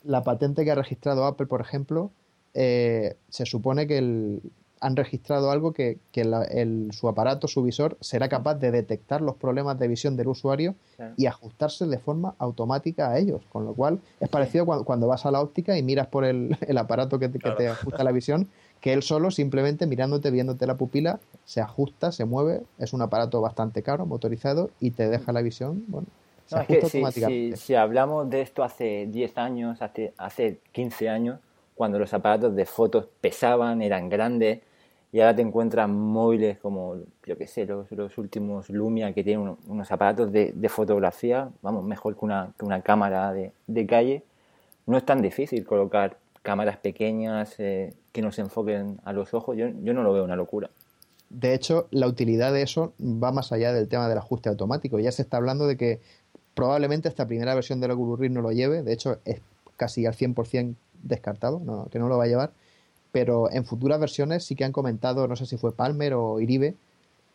la 0.04 0.24
patente 0.24 0.64
que 0.64 0.72
ha 0.72 0.76
registrado 0.76 1.26
Apple, 1.26 1.48
por 1.48 1.62
ejemplo, 1.62 2.12
eh, 2.54 3.16
se 3.30 3.46
supone 3.46 3.88
que 3.88 3.98
el, 3.98 4.42
han 4.84 4.98
registrado 4.98 5.50
algo 5.50 5.72
que, 5.72 5.98
su 6.92 7.08
aparato, 7.08 7.48
su 7.48 7.64
visor, 7.64 7.98
será 8.02 8.28
capaz 8.28 8.56
de 8.56 8.70
detectar 8.70 9.22
los 9.22 9.38
problemas 9.38 9.80
de 9.80 9.88
visión 9.88 10.18
del 10.18 10.28
usuario 10.28 10.76
y 11.16 11.26
ajustarse 11.26 11.88
de 11.88 11.98
forma 11.98 12.36
automática 12.38 13.10
a 13.10 13.18
ellos. 13.18 13.44
Con 13.50 13.64
lo 13.64 13.74
cual 13.74 14.02
es 14.20 14.28
parecido 14.28 14.66
cuando, 14.66 15.08
vas 15.08 15.26
a 15.26 15.32
la 15.32 15.40
óptica 15.40 15.78
y 15.78 15.84
miras 15.84 16.08
por 16.08 16.26
el, 16.26 16.58
aparato 16.78 17.18
que, 17.18 17.30
te 17.30 17.68
ajusta 17.70 18.04
la 18.04 18.12
visión, 18.12 18.50
que 18.82 18.92
él 18.92 19.04
solo, 19.04 19.32
simplemente 19.32 19.88
mirándote, 19.88 20.32
viéndote 20.32 20.68
la 20.68 20.76
pupila, 20.76 21.22
se 21.46 21.62
ajusta, 21.62 22.12
se 22.12 22.26
mueve. 22.26 22.64
Es 22.78 22.92
un 22.92 23.02
aparato 23.02 23.40
bastante 23.40 23.84
caro, 23.84 24.06
motorizado, 24.06 24.70
y 24.82 24.92
te 24.92 25.08
deja 25.08 25.32
la 25.32 25.42
visión. 25.42 25.86
Bueno, 25.88 26.08
se 26.46 26.58
ajusta 26.58 26.88
automáticamente. 26.88 27.56
Si, 27.56 27.74
hablamos 27.74 28.30
de 28.30 28.42
esto 28.42 28.66
hace 28.66 29.08
10 29.10 29.38
años, 29.38 29.82
hace, 29.82 30.14
hace 30.18 30.60
15 30.74 31.08
años, 31.08 31.40
cuando 31.76 32.00
los 32.00 32.14
aparatos 32.14 32.56
de 32.56 32.66
fotos 32.66 33.08
pesaban, 33.22 33.82
eran 33.82 34.10
grandes, 34.10 34.60
y 35.14 35.20
ahora 35.20 35.36
te 35.36 35.44
encuentras 35.44 35.88
móviles 35.88 36.58
como, 36.58 36.96
yo 37.26 37.38
qué 37.38 37.46
sé, 37.46 37.68
los, 37.68 37.92
los, 37.92 38.18
últimos 38.18 38.70
Lumia 38.72 39.14
que 39.14 39.24
tienen 39.24 39.56
unos 39.68 39.92
aparatos 39.92 40.32
de, 40.32 40.70
fotografía, 40.70 41.50
vamos, 41.62 41.84
mejor 41.86 42.18
que 42.18 42.26
una, 42.26 42.52
que 42.58 42.66
una 42.66 42.82
cámara 42.82 43.32
de, 43.32 43.52
de, 43.68 43.86
calle. 43.86 44.24
No 44.88 44.98
es 44.98 45.06
tan 45.06 45.22
difícil 45.22 45.66
colocar 45.66 46.18
cámaras 46.42 46.78
pequeñas 46.78 47.54
eh, 47.60 47.94
que 48.12 48.24
nos 48.24 48.40
enfoquen 48.40 49.00
a 49.06 49.14
los 49.14 49.36
ojos. 49.36 49.56
Yo, 49.56 49.68
yo 49.84 49.94
no 49.94 50.02
lo 50.02 50.14
veo 50.14 50.24
una 50.24 50.36
locura. 50.36 50.72
De 51.30 51.54
hecho, 51.54 51.88
la 51.92 52.08
utilidad 52.08 52.52
de 52.52 52.64
eso 52.64 52.94
va 53.00 53.32
más 53.32 53.52
allá 53.52 53.72
del 53.72 53.88
tema 53.88 54.10
del 54.10 54.18
ajuste 54.18 54.50
automático. 54.50 55.00
Ya 55.00 55.12
se 55.12 55.22
está 55.22 55.38
hablando 55.38 55.68
de 55.68 55.78
que 55.78 56.00
probablemente 56.56 57.08
esta 57.08 57.28
primera 57.28 57.54
versión 57.54 57.80
del 57.80 57.92
Oculus 57.92 58.20
Rift 58.20 58.34
no 58.34 58.42
lo 58.42 58.52
lleve. 58.52 58.82
De 58.82 58.94
hecho, 58.94 59.20
es 59.26 59.42
casi 59.78 60.08
al 60.08 60.16
100% 60.16 60.76
descartado, 61.04 61.62
no, 61.64 61.88
que 61.92 62.00
no 62.00 62.08
lo 62.08 62.18
va 62.18 62.24
a 62.24 62.28
llevar. 62.28 62.52
Pero 63.12 63.52
en 63.52 63.66
futuras 63.66 64.00
versiones 64.00 64.44
sí 64.44 64.56
que 64.56 64.66
han 64.66 64.72
comentado, 64.72 65.28
no 65.28 65.36
sé 65.36 65.46
si 65.46 65.58
fue 65.58 65.76
Palmer 65.76 66.16
o 66.16 66.40
Iribe, 66.40 66.76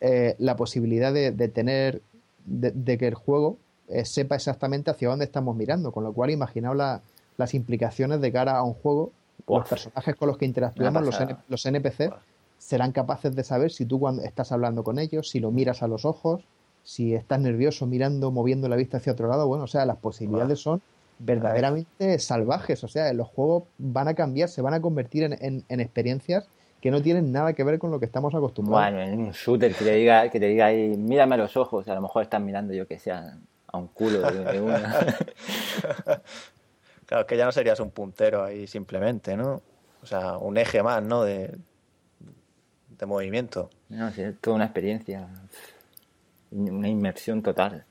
eh, 0.01 0.35
la 0.39 0.55
posibilidad 0.55 1.13
de, 1.13 1.31
tener, 1.47 2.01
de, 2.45 2.97
que 2.97 3.07
el 3.07 3.15
juego 3.15 3.57
eh, 3.87 4.05
sepa 4.05 4.35
exactamente 4.35 4.91
hacia 4.91 5.09
dónde 5.09 5.25
estamos 5.25 5.55
mirando, 5.55 5.91
con 5.91 6.03
lo 6.03 6.13
cual 6.13 6.31
imaginaos 6.31 7.01
las 7.37 7.53
implicaciones 7.53 8.19
de 8.21 8.31
cara 8.31 8.57
a 8.57 8.63
un 8.63 8.73
juego, 8.73 9.11
los 9.47 9.67
personajes 9.67 10.15
con 10.15 10.27
los 10.27 10.37
que 10.37 10.45
interactuamos, 10.45 11.05
los, 11.05 11.17
los 11.47 11.65
NPC, 11.65 12.13
serán 12.57 12.91
capaces 12.91 13.35
de 13.35 13.43
saber 13.43 13.71
si 13.71 13.85
tú 13.85 13.99
cuando 13.99 14.21
estás 14.23 14.51
hablando 14.51 14.83
con 14.83 14.99
ellos, 14.99 15.29
si 15.29 15.39
lo 15.39 15.51
miras 15.51 15.81
a 15.81 15.87
los 15.87 16.05
ojos, 16.05 16.43
si 16.83 17.13
estás 17.13 17.39
nervioso 17.39 17.85
mirando, 17.87 18.31
moviendo 18.31 18.67
la 18.67 18.75
vista 18.75 18.97
hacia 18.97 19.13
otro 19.13 19.27
lado, 19.27 19.47
bueno, 19.47 19.63
o 19.63 19.67
sea, 19.67 19.85
las 19.85 19.97
posibilidades 19.97 20.59
son 20.59 20.81
verdaderamente 21.19 22.17
salvajes. 22.19 22.83
O 22.83 22.87
sea, 22.87 23.13
los 23.13 23.27
juegos 23.27 23.63
van 23.77 24.07
a 24.07 24.13
cambiar, 24.13 24.49
se 24.49 24.61
van 24.61 24.73
a 24.73 24.81
convertir 24.81 25.23
en, 25.23 25.63
en, 25.67 25.79
experiencias 25.79 26.47
que 26.81 26.89
no 26.89 27.01
tienen 27.01 27.31
nada 27.31 27.53
que 27.53 27.63
ver 27.63 27.77
con 27.77 27.91
lo 27.91 27.99
que 27.99 28.05
estamos 28.05 28.33
acostumbrados. 28.33 28.93
Bueno, 28.93 29.01
en 29.01 29.19
un 29.19 29.31
shooter 29.31 29.75
que 29.75 29.83
te 29.83 29.93
diga, 29.93 30.29
que 30.29 30.39
te 30.39 30.47
diga 30.47 30.67
ahí, 30.67 30.95
mírame 30.97 31.35
a 31.35 31.37
los 31.37 31.57
ojos, 31.57 31.87
a 31.89 31.93
lo 31.93 32.01
mejor 32.01 32.23
están 32.23 32.45
mirando 32.45 32.73
yo 32.73 32.87
que 32.87 32.97
sea 32.97 33.37
a 33.67 33.77
un 33.77 33.87
culo 33.87 34.21
de, 34.31 34.61
una. 34.61 35.05
claro, 37.05 37.27
que 37.27 37.37
ya 37.37 37.45
no 37.45 37.51
serías 37.51 37.79
un 37.81 37.91
puntero 37.91 38.43
ahí 38.43 38.65
simplemente, 38.65 39.35
¿no? 39.35 39.61
O 40.01 40.05
sea, 40.05 40.37
un 40.37 40.57
eje 40.57 40.81
más, 40.81 41.03
¿no? 41.03 41.23
De, 41.23 41.53
de 42.87 43.05
movimiento. 43.05 43.69
No, 43.89 44.09
sí, 44.11 44.21
es 44.21 44.39
toda 44.39 44.55
una 44.55 44.65
experiencia, 44.65 45.27
una 46.51 46.87
inmersión 46.87 47.43
total. 47.43 47.85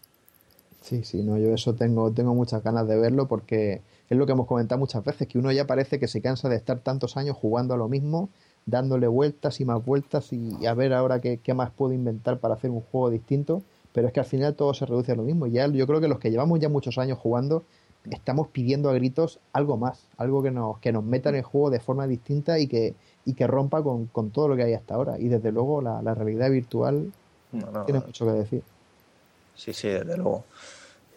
Sí, 0.88 1.05
sí, 1.05 1.22
no, 1.22 1.37
yo 1.37 1.53
eso 1.53 1.74
tengo, 1.74 2.11
tengo 2.12 2.35
muchas 2.35 2.62
ganas 2.62 2.88
de 2.88 2.96
verlo 2.96 3.29
porque 3.29 3.83
es 4.09 4.16
lo 4.16 4.24
que 4.24 4.33
hemos 4.33 4.46
comentado 4.46 4.79
muchas 4.79 5.05
veces, 5.05 5.29
que 5.29 5.38
uno 5.38 5.53
ya 5.53 5.66
parece 5.66 5.98
que 5.98 6.09
se 6.09 6.22
cansa 6.22 6.48
de 6.48 6.57
estar 6.57 6.81
tantos 6.81 7.18
años 7.18 7.37
jugando 7.37 7.74
a 7.74 7.77
lo 7.77 7.90
mismo, 7.90 8.31
dándole 8.64 9.07
vueltas 9.07 9.61
y 9.61 9.66
más 9.66 9.85
vueltas 9.85 10.33
y, 10.33 10.64
a 10.64 10.72
ver 10.72 10.94
ahora 10.94 11.20
qué, 11.20 11.40
qué, 11.42 11.53
más 11.53 11.70
puedo 11.72 11.92
inventar 11.92 12.38
para 12.38 12.55
hacer 12.55 12.70
un 12.70 12.81
juego 12.81 13.11
distinto, 13.11 13.62
pero 13.92 14.07
es 14.07 14.14
que 14.14 14.20
al 14.20 14.24
final 14.24 14.55
todo 14.55 14.72
se 14.72 14.87
reduce 14.87 15.12
a 15.12 15.14
lo 15.14 15.24
mismo. 15.24 15.46
Ya 15.46 15.66
yo 15.66 15.87
creo 15.87 16.01
que 16.01 16.09
los 16.09 16.18
que 16.20 16.31
llevamos 16.31 16.59
ya 16.59 16.70
muchos 16.70 16.96
años 16.96 17.18
jugando 17.18 17.64
estamos 18.11 18.48
pidiendo 18.48 18.88
a 18.88 18.94
gritos 18.94 19.40
algo 19.53 19.77
más, 19.77 20.07
algo 20.16 20.42
que 20.42 20.51
nos, 20.51 20.79
que 20.79 20.90
nos 20.90 21.05
meta 21.05 21.29
en 21.29 21.35
el 21.35 21.42
juego 21.42 21.68
de 21.68 21.81
forma 21.81 22.07
distinta 22.07 22.59
y 22.59 22.66
que, 22.66 22.94
y 23.27 23.35
que 23.35 23.46
rompa 23.46 23.83
con, 23.83 24.07
con 24.07 24.31
todo 24.31 24.48
lo 24.48 24.57
que 24.57 24.62
hay 24.62 24.72
hasta 24.72 24.94
ahora. 24.94 25.18
Y 25.18 25.29
desde 25.29 25.53
luego 25.53 25.83
la, 25.83 26.01
la 26.01 26.14
realidad 26.14 26.51
virtual 26.51 27.12
tiene 27.85 28.01
mucho 28.01 28.24
que 28.24 28.33
decir. 28.33 28.62
Sí, 29.55 29.74
sí, 29.74 29.88
desde 29.88 30.16
luego 30.16 30.44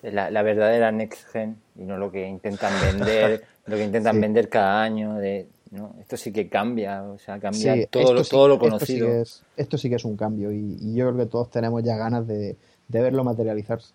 la, 0.03 0.41
verdadera 0.41 0.91
next 0.91 1.27
gen 1.31 1.57
y 1.75 1.83
no 1.83 1.97
lo 1.97 2.11
que 2.11 2.27
intentan 2.27 2.73
vender, 2.81 3.43
lo 3.65 3.75
que 3.75 3.83
intentan 3.83 4.19
vender 4.19 4.49
cada 4.49 4.81
año. 4.81 5.15
De, 5.15 5.47
¿no? 5.71 5.95
Esto 5.99 6.17
sí 6.17 6.31
que 6.31 6.49
cambia, 6.49 7.03
o 7.03 7.17
sea, 7.17 7.39
cambia 7.39 7.87
todo, 7.87 8.13
lo, 8.13 8.23
todo 8.23 8.47
lo 8.47 8.59
conocido. 8.59 9.09
Esto 9.55 9.77
sí, 9.77 9.89
que 9.89 9.95
es, 9.95 10.05
un 10.05 10.17
cambio 10.17 10.51
y, 10.51 10.93
yo 10.93 11.07
creo 11.07 11.17
que 11.17 11.25
todos 11.25 11.49
tenemos 11.49 11.83
ya 11.83 11.95
ganas 11.95 12.27
de, 12.27 12.57
verlo 12.87 13.23
materializarse. 13.23 13.93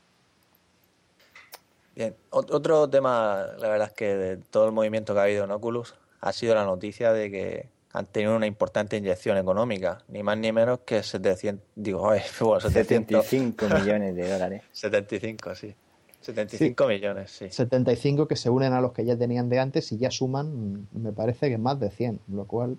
Bien, 1.95 2.14
otro 2.31 2.90
tema, 2.90 3.47
la 3.59 3.69
verdad 3.69 3.88
es 3.88 3.95
que 3.95 4.16
de 4.16 4.37
todo 4.37 4.66
el 4.66 4.73
movimiento 4.73 5.14
que 5.14 5.21
ha 5.21 5.23
habido 5.23 5.45
en 5.45 5.51
Oculus 5.51 5.95
ha 6.21 6.33
sido 6.33 6.55
la 6.55 6.64
noticia 6.64 7.12
de 7.12 7.31
que 7.31 7.69
han 7.92 8.05
tenido 8.05 8.37
una 8.37 8.47
importante 8.47 8.99
inyección 8.99 9.38
económica, 9.38 10.05
ni 10.09 10.23
más 10.23 10.37
ni 10.37 10.53
menos 10.53 10.81
que 10.81 11.03
700, 11.03 11.64
digo, 11.75 12.11
ay, 12.11 12.21
bueno, 12.40 12.61
75 12.61 13.66
millones 13.69 14.14
de 14.14 14.29
dólares. 14.31 14.62
75, 14.73 15.55
sí. 15.55 15.75
75 16.21 16.87
millones, 16.89 17.31
sí. 17.31 17.51
75 17.51 18.27
que 18.27 18.37
se 18.37 18.51
unen 18.51 18.73
a 18.73 18.81
los 18.81 18.93
que 18.93 19.05
ya 19.05 19.17
tenían 19.17 19.49
de 19.49 19.59
antes 19.61 19.93
y 19.93 19.99
ya 19.99 20.11
suman, 20.11 20.89
me 20.93 21.13
parece 21.13 21.49
que 21.49 21.59
más 21.59 21.79
de 21.79 21.91
100, 21.91 22.21
lo 22.33 22.45
cual... 22.47 22.77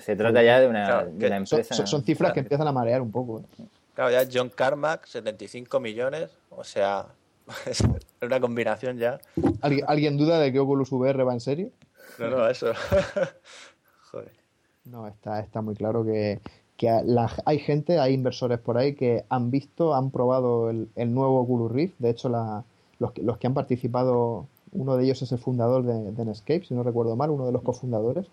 Se 0.00 0.16
trata 0.16 0.42
ya 0.42 0.60
de 0.60 0.68
una, 0.68 0.84
Claro, 0.86 1.10
de 1.12 1.26
una 1.26 1.36
empresa. 1.38 1.74
son- 1.74 1.86
son 1.86 2.02
cifras 2.04 2.32
que 2.32 2.40
empiezan 2.40 2.66
a 2.68 2.72
marear 2.72 3.00
un 3.00 3.10
poco. 3.10 3.40
¿eh? 3.40 3.64
Claro, 3.94 4.10
ya 4.10 4.28
John 4.32 4.50
Carmack, 4.54 5.06
75 5.06 5.80
millones, 5.80 6.30
o 6.50 6.62
sea, 6.64 7.06
es 7.66 7.78
una 8.22 8.38
combinación 8.40 8.98
ya. 8.98 9.18
¿Alguien, 9.62 9.84
¿Alguien 9.88 10.16
duda 10.18 10.38
de 10.40 10.52
que 10.52 10.58
Oculus 10.58 10.92
VR 10.92 11.22
va 11.24 11.32
en 11.32 11.40
serio? 11.40 11.70
No, 12.18 12.28
no, 12.28 12.48
eso. 12.48 12.72
Joder. 14.10 14.32
No, 14.84 15.06
está, 15.06 15.40
está 15.40 15.60
muy 15.62 15.74
claro 15.74 16.04
que, 16.04 16.40
que 16.78 16.88
la- 17.04 17.30
hay 17.44 17.58
gente, 17.58 17.98
hay 17.98 18.14
inversores 18.14 18.58
por 18.58 18.78
ahí 18.78 18.94
que 18.94 19.24
han 19.28 19.50
visto, 19.50 19.94
han 19.94 20.10
probado 20.10 20.70
el, 20.70 20.88
el 20.96 21.12
nuevo 21.12 21.40
Oculus 21.40 21.70
Rift. 21.72 21.96
De 21.98 22.08
hecho, 22.10 22.30
la- 22.30 22.64
los, 23.00 23.12
que, 23.12 23.22
los 23.22 23.36
que 23.36 23.46
han 23.48 23.54
participado, 23.54 24.46
uno 24.72 24.96
de 24.96 25.04
ellos 25.04 25.20
es 25.20 25.32
el 25.32 25.38
fundador 25.38 25.82
de, 25.82 26.12
de 26.12 26.24
Netscape, 26.24 26.64
si 26.64 26.74
no 26.74 26.82
recuerdo 26.84 27.16
mal, 27.16 27.30
uno 27.30 27.44
de 27.46 27.52
los 27.52 27.62
cofundadores. 27.62 28.26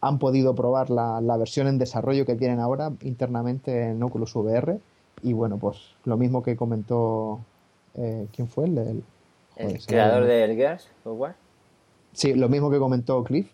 Han 0.00 0.18
podido 0.18 0.54
probar 0.54 0.88
la, 0.88 1.20
la 1.20 1.36
versión 1.36 1.66
en 1.66 1.78
desarrollo 1.78 2.24
que 2.24 2.36
tienen 2.36 2.60
ahora 2.60 2.92
internamente 3.02 3.90
en 3.90 4.02
Oculus 4.02 4.34
VR. 4.36 4.78
Y 5.22 5.32
bueno, 5.34 5.58
pues 5.58 5.76
lo 6.04 6.16
mismo 6.16 6.42
que 6.42 6.56
comentó. 6.56 7.40
eh, 7.96 8.26
¿Quién 8.34 8.48
fue? 8.48 8.66
El, 8.66 8.78
el- 8.78 9.02
joder, 9.56 9.76
El 9.76 9.86
creador 9.86 10.24
del 10.26 10.56
Gears 10.56 10.88
Software. 11.02 11.34
Sí, 12.12 12.34
lo 12.34 12.48
mismo 12.48 12.70
que 12.70 12.78
comentó 12.78 13.22
Cliff, 13.24 13.50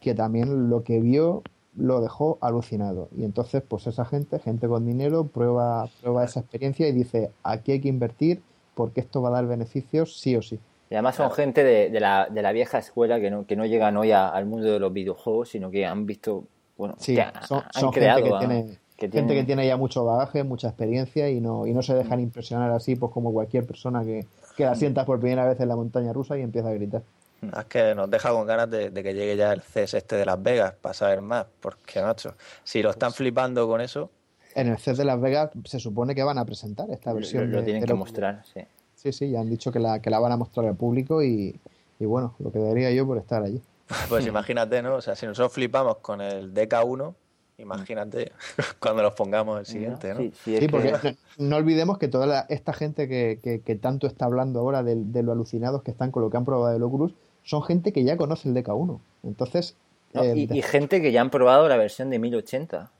que 0.00 0.14
también 0.14 0.68
lo 0.70 0.82
que 0.82 1.00
vio 1.00 1.42
lo 1.76 2.00
dejó 2.00 2.38
alucinado. 2.40 3.08
Y 3.16 3.24
entonces, 3.24 3.62
pues 3.66 3.86
esa 3.86 4.04
gente, 4.04 4.38
gente 4.38 4.66
con 4.68 4.86
dinero, 4.86 5.24
prueba, 5.24 5.88
prueba 6.00 6.24
esa 6.24 6.40
experiencia 6.40 6.88
y 6.88 6.92
dice, 6.92 7.30
aquí 7.42 7.72
hay 7.72 7.80
que 7.80 7.88
invertir 7.88 8.40
porque 8.74 9.00
esto 9.00 9.22
va 9.22 9.28
a 9.28 9.32
dar 9.32 9.46
beneficios 9.46 10.18
sí 10.18 10.36
o 10.36 10.42
sí. 10.42 10.58
Y 10.90 10.94
además 10.94 11.16
son 11.16 11.30
gente 11.32 11.64
de, 11.64 11.90
de 11.90 12.00
la, 12.00 12.28
de 12.30 12.42
la 12.42 12.52
vieja 12.52 12.78
escuela 12.78 13.18
que 13.20 13.30
no, 13.30 13.44
que 13.46 13.56
no 13.56 13.66
llegan 13.66 13.96
hoy 13.96 14.12
a- 14.12 14.28
al 14.28 14.46
mundo 14.46 14.66
de 14.70 14.78
los 14.78 14.92
videojuegos, 14.92 15.48
sino 15.48 15.70
que 15.70 15.84
han 15.84 16.06
visto, 16.06 16.44
bueno, 16.78 16.94
Sí, 16.98 17.14
que 17.14 17.22
ha- 17.22 17.46
son, 17.46 17.62
han 17.62 17.72
son 17.72 17.90
creado, 17.92 18.22
gente 18.22 18.30
que 18.30 18.38
tiene, 18.38 18.78
que 18.96 19.10
gente 19.10 19.34
que 19.34 19.44
tiene 19.44 19.66
ya 19.66 19.76
mucho 19.76 20.04
bagaje, 20.04 20.44
mucha 20.44 20.68
experiencia 20.68 21.28
y 21.28 21.40
no, 21.40 21.66
y 21.66 21.72
no 21.74 21.82
se 21.82 21.94
dejan 21.94 22.20
impresionar 22.20 22.70
así 22.70 22.94
pues 22.96 23.10
como 23.12 23.32
cualquier 23.32 23.66
persona 23.66 24.04
que, 24.04 24.26
que 24.56 24.64
la 24.64 24.74
sientas 24.74 25.04
por 25.04 25.18
primera 25.18 25.46
vez 25.46 25.58
en 25.60 25.68
la 25.68 25.76
montaña 25.76 26.12
rusa 26.12 26.38
y 26.38 26.42
empieza 26.42 26.68
a 26.68 26.72
gritar. 26.74 27.02
Es 27.42 27.64
que 27.66 27.94
nos 27.94 28.10
deja 28.10 28.30
con 28.30 28.46
ganas 28.46 28.70
de, 28.70 28.90
de 28.90 29.02
que 29.02 29.14
llegue 29.14 29.36
ya 29.36 29.52
el 29.52 29.62
CES 29.62 29.94
este 29.94 30.16
de 30.16 30.26
Las 30.26 30.42
Vegas 30.42 30.74
para 30.80 30.94
saber 30.94 31.20
más, 31.20 31.46
porque, 31.60 32.00
macho, 32.02 32.34
si 32.64 32.82
lo 32.82 32.90
están 32.90 33.12
flipando 33.12 33.68
con 33.68 33.80
eso, 33.80 34.10
En 34.54 34.68
el 34.68 34.78
CES 34.78 34.96
de 34.98 35.04
Las 35.04 35.20
Vegas 35.20 35.50
se 35.64 35.78
supone 35.78 36.14
que 36.14 36.22
van 36.24 36.38
a 36.38 36.44
presentar 36.44 36.90
esta 36.90 37.10
lo, 37.10 37.16
versión 37.16 37.50
lo 37.50 37.58
de- 37.58 37.64
tienen 37.64 37.84
que 37.84 37.94
mostrar, 37.94 38.42
sí. 38.52 38.60
Sí, 38.94 39.12
sí, 39.12 39.30
ya 39.30 39.40
han 39.40 39.50
dicho 39.50 39.70
que 39.70 39.78
la, 39.78 40.00
que 40.00 40.08
la 40.10 40.18
van 40.18 40.32
a 40.32 40.36
mostrar 40.36 40.66
al 40.66 40.74
público 40.76 41.22
y, 41.22 41.60
y 42.00 42.04
bueno, 42.06 42.34
lo 42.38 42.50
que 42.50 42.58
daría 42.58 42.90
yo 42.90 43.06
por 43.06 43.18
estar 43.18 43.42
allí. 43.42 43.60
pues 44.08 44.26
imagínate, 44.26 44.80
¿no? 44.82 44.94
O 44.96 45.00
sea, 45.02 45.14
si 45.14 45.26
nosotros 45.26 45.52
flipamos 45.52 45.98
con 45.98 46.20
el 46.22 46.52
DK1, 46.54 47.14
imagínate 47.58 48.32
cuando 48.80 49.02
nos 49.02 49.14
pongamos 49.14 49.58
el 49.60 49.66
siguiente, 49.66 50.12
¿no? 50.14 50.20
Sí, 50.20 50.32
sí, 50.44 50.58
que- 50.58 50.68
porque 50.68 50.92
no, 51.38 51.48
no 51.48 51.56
olvidemos 51.56 51.98
que 51.98 52.08
toda 52.08 52.26
la- 52.26 52.46
esta 52.48 52.72
gente 52.72 53.08
que, 53.08 53.38
que- 53.42 53.60
que 53.60 53.76
tanto 53.76 54.06
está 54.06 54.24
hablando 54.24 54.60
ahora 54.60 54.82
de, 54.82 54.96
de 54.96 55.22
lo 55.22 55.32
alucinados 55.32 55.82
que 55.82 55.90
están 55.90 56.10
con 56.10 56.22
lo 56.22 56.30
que 56.30 56.36
han 56.38 56.44
probado 56.44 56.72
del 56.72 56.82
Oculus, 56.82 57.14
son 57.46 57.62
gente 57.62 57.92
que 57.92 58.04
ya 58.04 58.18
conoce 58.18 58.48
el 58.50 58.54
DK1. 58.54 58.98
Entonces, 59.24 59.74
no, 60.12 60.22
eh, 60.22 60.32
y, 60.36 60.46
de- 60.46 60.58
y 60.58 60.62
gente 60.62 61.00
que 61.00 61.10
ya 61.12 61.22
han 61.22 61.30
probado 61.30 61.66
la 61.68 61.78
versión 61.78 62.10
de 62.10 62.18
1080. 62.18 62.90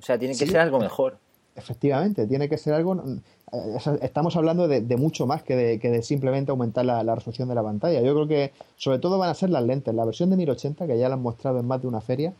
O 0.00 0.02
sea, 0.02 0.18
tiene 0.18 0.34
que 0.34 0.44
Sí. 0.46 0.50
ser 0.50 0.58
algo 0.60 0.80
mejor. 0.80 1.18
efectivamente, 1.56 2.26
tiene 2.26 2.48
que 2.48 2.58
ser 2.58 2.74
algo... 2.74 2.96
eh, 2.96 3.76
es- 3.76 3.86
Estamos 4.02 4.34
hablando 4.34 4.66
de, 4.66 4.80
de 4.80 4.96
mucho 4.96 5.24
más 5.24 5.44
que 5.44 5.54
de, 5.54 5.78
que 5.78 5.88
de 5.88 6.02
simplemente 6.02 6.50
aumentar 6.50 6.84
la, 6.84 7.04
la 7.04 7.14
resolución 7.14 7.48
de 7.48 7.54
la 7.54 7.62
pantalla. 7.62 8.00
Yo 8.02 8.12
creo 8.12 8.26
que 8.26 8.52
sobre 8.76 8.98
todo 8.98 9.18
van 9.18 9.30
a 9.30 9.34
ser 9.34 9.50
las 9.50 9.62
lentes. 9.62 9.94
La 9.94 10.04
versión 10.04 10.30
de 10.30 10.36
1080, 10.36 10.86
que 10.88 10.98
ya 10.98 11.08
la 11.08 11.14
han 11.14 11.22
mostrado 11.22 11.60
en 11.60 11.66
más 11.68 11.80
de 11.80 11.86
una 11.86 12.00
feria, 12.00 12.32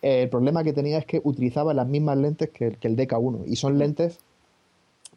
eh, 0.00 0.22
el 0.22 0.30
problema 0.30 0.64
que 0.64 0.72
tenía 0.72 0.96
es 0.96 1.04
que 1.04 1.20
utilizaba 1.22 1.74
las 1.74 1.86
mismas 1.86 2.16
lentes 2.16 2.48
que, 2.48 2.68
el- 2.68 2.78
que 2.78 2.88
el 2.88 2.96
DK1 2.96 3.42
y 3.46 3.56
son 3.56 3.76
lentes 3.78 4.18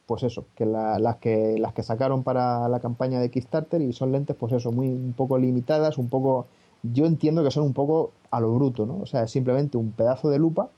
pues 0.05 0.23
eso, 0.23 0.45
que 0.55 0.65
la- 0.65 0.99
las 0.99 1.17
que 1.17 1.57
las 1.57 1.73
que 1.73 1.83
sacaron 1.83 2.23
para 2.23 2.67
la 2.69 2.79
campaña 2.79 3.19
de 3.19 3.29
Kickstarter 3.31 3.81
y 3.81 3.93
son 3.93 4.11
lentes 4.11 4.35
pues 4.35 4.53
eso, 4.53 4.71
muy 4.71 4.89
un 4.89 5.13
poco 5.13 5.37
limitadas, 5.37 5.97
un 5.97 6.09
poco 6.09 6.47
yo 6.83 7.05
entiendo 7.05 7.43
que 7.43 7.51
son 7.51 7.63
un 7.63 7.73
poco 7.73 8.11
a 8.31 8.39
lo 8.41 8.53
bruto, 8.53 8.85
¿no? 8.85 8.99
O 9.01 9.05
sea, 9.05 9.23
es 9.23 9.31
simplemente 9.31 9.77
un 9.77 9.91
pedazo 9.91 10.29
de 10.29 10.39
lupa 10.39 10.69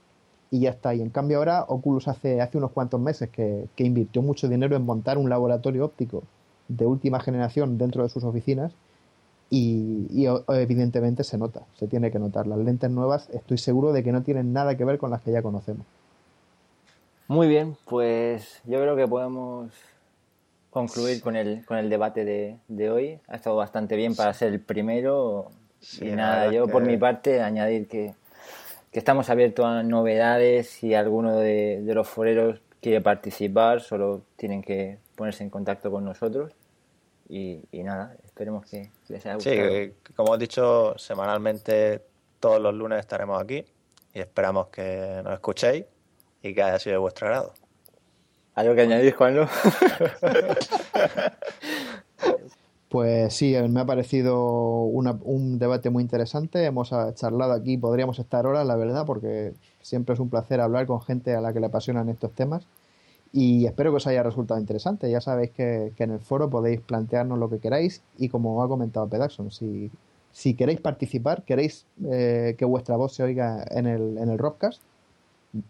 y 0.50 0.60
ya 0.60 0.70
está. 0.70 0.94
Y 0.94 1.02
en 1.02 1.10
cambio 1.10 1.38
ahora 1.38 1.64
Oculus 1.68 2.08
hace, 2.08 2.40
hace 2.40 2.58
unos 2.58 2.70
cuantos 2.72 3.00
meses 3.00 3.30
que, 3.30 3.68
que 3.76 3.84
invirtió 3.84 4.22
mucho 4.22 4.48
dinero 4.48 4.76
en 4.76 4.84
montar 4.84 5.18
un 5.18 5.28
laboratorio 5.28 5.84
óptico 5.84 6.22
de 6.68 6.86
última 6.86 7.20
generación 7.20 7.78
dentro 7.78 8.02
de 8.04 8.08
sus 8.08 8.24
oficinas 8.24 8.72
y, 9.50 10.26
evidentemente 10.48 11.24
se 11.24 11.38
nota, 11.38 11.62
se 11.74 11.86
tiene 11.86 12.10
que 12.10 12.18
notar. 12.18 12.46
Las 12.46 12.58
lentes 12.58 12.90
nuevas 12.90 13.28
estoy 13.30 13.58
seguro 13.58 13.92
de 13.92 14.02
que 14.02 14.12
no 14.12 14.22
tienen 14.22 14.52
nada 14.52 14.76
que 14.76 14.84
ver 14.84 14.98
con 14.98 15.10
las 15.10 15.22
que 15.22 15.32
ya 15.32 15.42
conocemos. 15.42 15.86
Muy 17.28 17.48
bien, 17.48 17.76
pues 17.86 18.60
yo 18.64 18.80
creo 18.80 18.94
que 18.96 19.06
podemos 19.08 19.72
concluir 20.70 21.20
con 21.22 21.34
el, 21.36 21.64
con 21.64 21.76
el 21.78 21.90
debate 21.90 22.24
de, 22.24 22.58
de 22.68 22.90
hoy. 22.90 23.20
Ha 23.28 23.36
estado 23.36 23.56
bastante 23.56 23.96
bien 23.96 24.14
para 24.14 24.32
ser 24.34 24.52
el 24.52 24.60
primero. 24.60 25.50
Sí, 25.80 26.08
y 26.08 26.10
nada, 26.12 26.52
yo 26.52 26.66
que- 26.66 26.72
por 26.72 26.82
mi 26.82 26.96
parte 26.96 27.40
añadir 27.42 27.88
que, 27.88 28.14
que 28.92 28.98
estamos 28.98 29.28
abiertos 29.30 29.64
a 29.66 29.82
novedades. 29.82 30.68
Si 30.68 30.94
alguno 30.94 31.36
de, 31.38 31.82
de 31.82 31.94
los 31.94 32.06
foreros 32.08 32.60
quiere 32.80 33.00
participar, 33.00 33.80
solo 33.80 34.22
tienen 34.36 34.62
que 34.62 34.98
ponerse 35.16 35.42
en 35.42 35.50
contacto 35.50 35.90
con 35.90 36.04
nosotros. 36.04 36.52
Y, 37.28 37.64
y 37.72 37.82
nada, 37.82 38.14
esperemos 38.24 38.66
que 38.70 38.90
les 39.08 39.26
haya 39.26 39.34
Sí, 39.40 39.50
gustado. 39.50 39.68
que 39.68 39.94
como 40.14 40.34
he 40.36 40.38
dicho, 40.38 40.96
semanalmente 40.96 42.02
todos 42.38 42.60
los 42.60 42.72
lunes 42.72 43.00
estaremos 43.00 43.42
aquí 43.42 43.64
y 44.14 44.20
esperamos 44.20 44.68
que 44.68 45.20
nos 45.24 45.32
escuchéis 45.34 45.86
y 46.48 46.54
que 46.54 46.62
haya 46.62 46.78
sido 46.78 46.94
de 46.94 46.98
vuestro 46.98 47.26
agrado. 47.28 47.52
¿Algo 48.54 48.74
que 48.74 48.82
añadir, 48.82 49.14
Juanlo? 49.14 49.48
Pues 52.88 53.34
sí, 53.34 53.54
eh, 53.54 53.68
me 53.68 53.80
ha 53.80 53.84
parecido 53.84 54.82
una- 54.84 55.18
un 55.24 55.58
debate 55.58 55.90
muy 55.90 56.02
interesante. 56.04 56.64
Hemos 56.64 56.92
ah, 56.92 57.12
charlado 57.14 57.52
aquí, 57.52 57.76
podríamos 57.76 58.18
estar 58.20 58.46
horas, 58.46 58.64
la 58.66 58.76
verdad, 58.76 59.04
porque 59.04 59.54
siempre 59.82 60.14
es 60.14 60.20
un 60.20 60.30
placer 60.30 60.60
hablar 60.60 60.86
con 60.86 61.02
gente 61.02 61.34
a 61.34 61.40
la 61.40 61.52
que 61.52 61.58
le 61.60 61.66
apasionan 61.66 62.08
estos 62.08 62.32
temas. 62.32 62.64
Y 63.32 63.66
espero 63.66 63.90
que 63.90 63.96
os 63.96 64.06
haya 64.06 64.22
resultado 64.22 64.60
interesante. 64.60 65.10
Ya 65.10 65.20
sabéis 65.20 65.50
que, 65.50 65.92
que 65.96 66.04
en 66.04 66.12
el 66.12 66.20
foro 66.20 66.48
podéis 66.48 66.80
plantearnos 66.80 67.38
lo 67.38 67.50
que 67.50 67.58
queráis 67.58 68.02
y 68.18 68.28
como 68.28 68.62
ha 68.62 68.68
comentado 68.68 69.08
Pedaxon, 69.08 69.50
si, 69.50 69.90
si 70.30 70.54
queréis 70.54 70.80
participar, 70.80 71.42
queréis 71.42 71.86
eh, 72.08 72.54
que 72.56 72.64
vuestra 72.64 72.96
voz 72.96 73.14
se 73.14 73.24
oiga 73.24 73.64
en 73.70 73.86
el, 73.88 74.16
en 74.18 74.30
el 74.30 74.38
Robcast, 74.38 74.80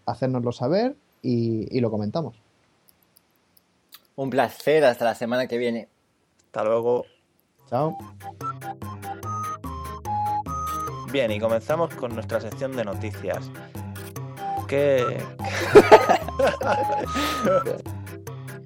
hacérnoslo 0.05 0.53
saber 0.53 0.97
y, 1.23 1.67
y 1.77 1.81
lo 1.81 1.91
comentamos. 1.91 2.37
Un 4.17 4.31
placer, 4.31 4.85
hasta 4.85 5.05
la 5.05 5.15
semana 5.15 5.47
que 5.47 5.59
viene. 5.59 5.89
Hasta 6.47 6.65
luego. 6.65 7.05
Chao. 7.69 7.97
Bien, 11.12 11.31
y 11.31 11.39
comenzamos 11.39 11.95
con 11.95 12.15
nuestra 12.15 12.41
sección 12.41 12.75
de 12.77 12.85
noticias. 12.85 13.51
¿Qué, 14.67 15.23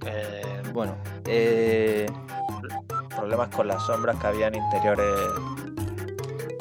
Eh, 0.06 0.62
bueno, 0.72 0.96
eh, 1.26 2.06
problemas 3.14 3.54
con 3.54 3.68
las 3.68 3.84
sombras 3.84 4.18
que 4.18 4.26
había 4.26 4.48
en 4.48 4.54
interiores 4.54 5.20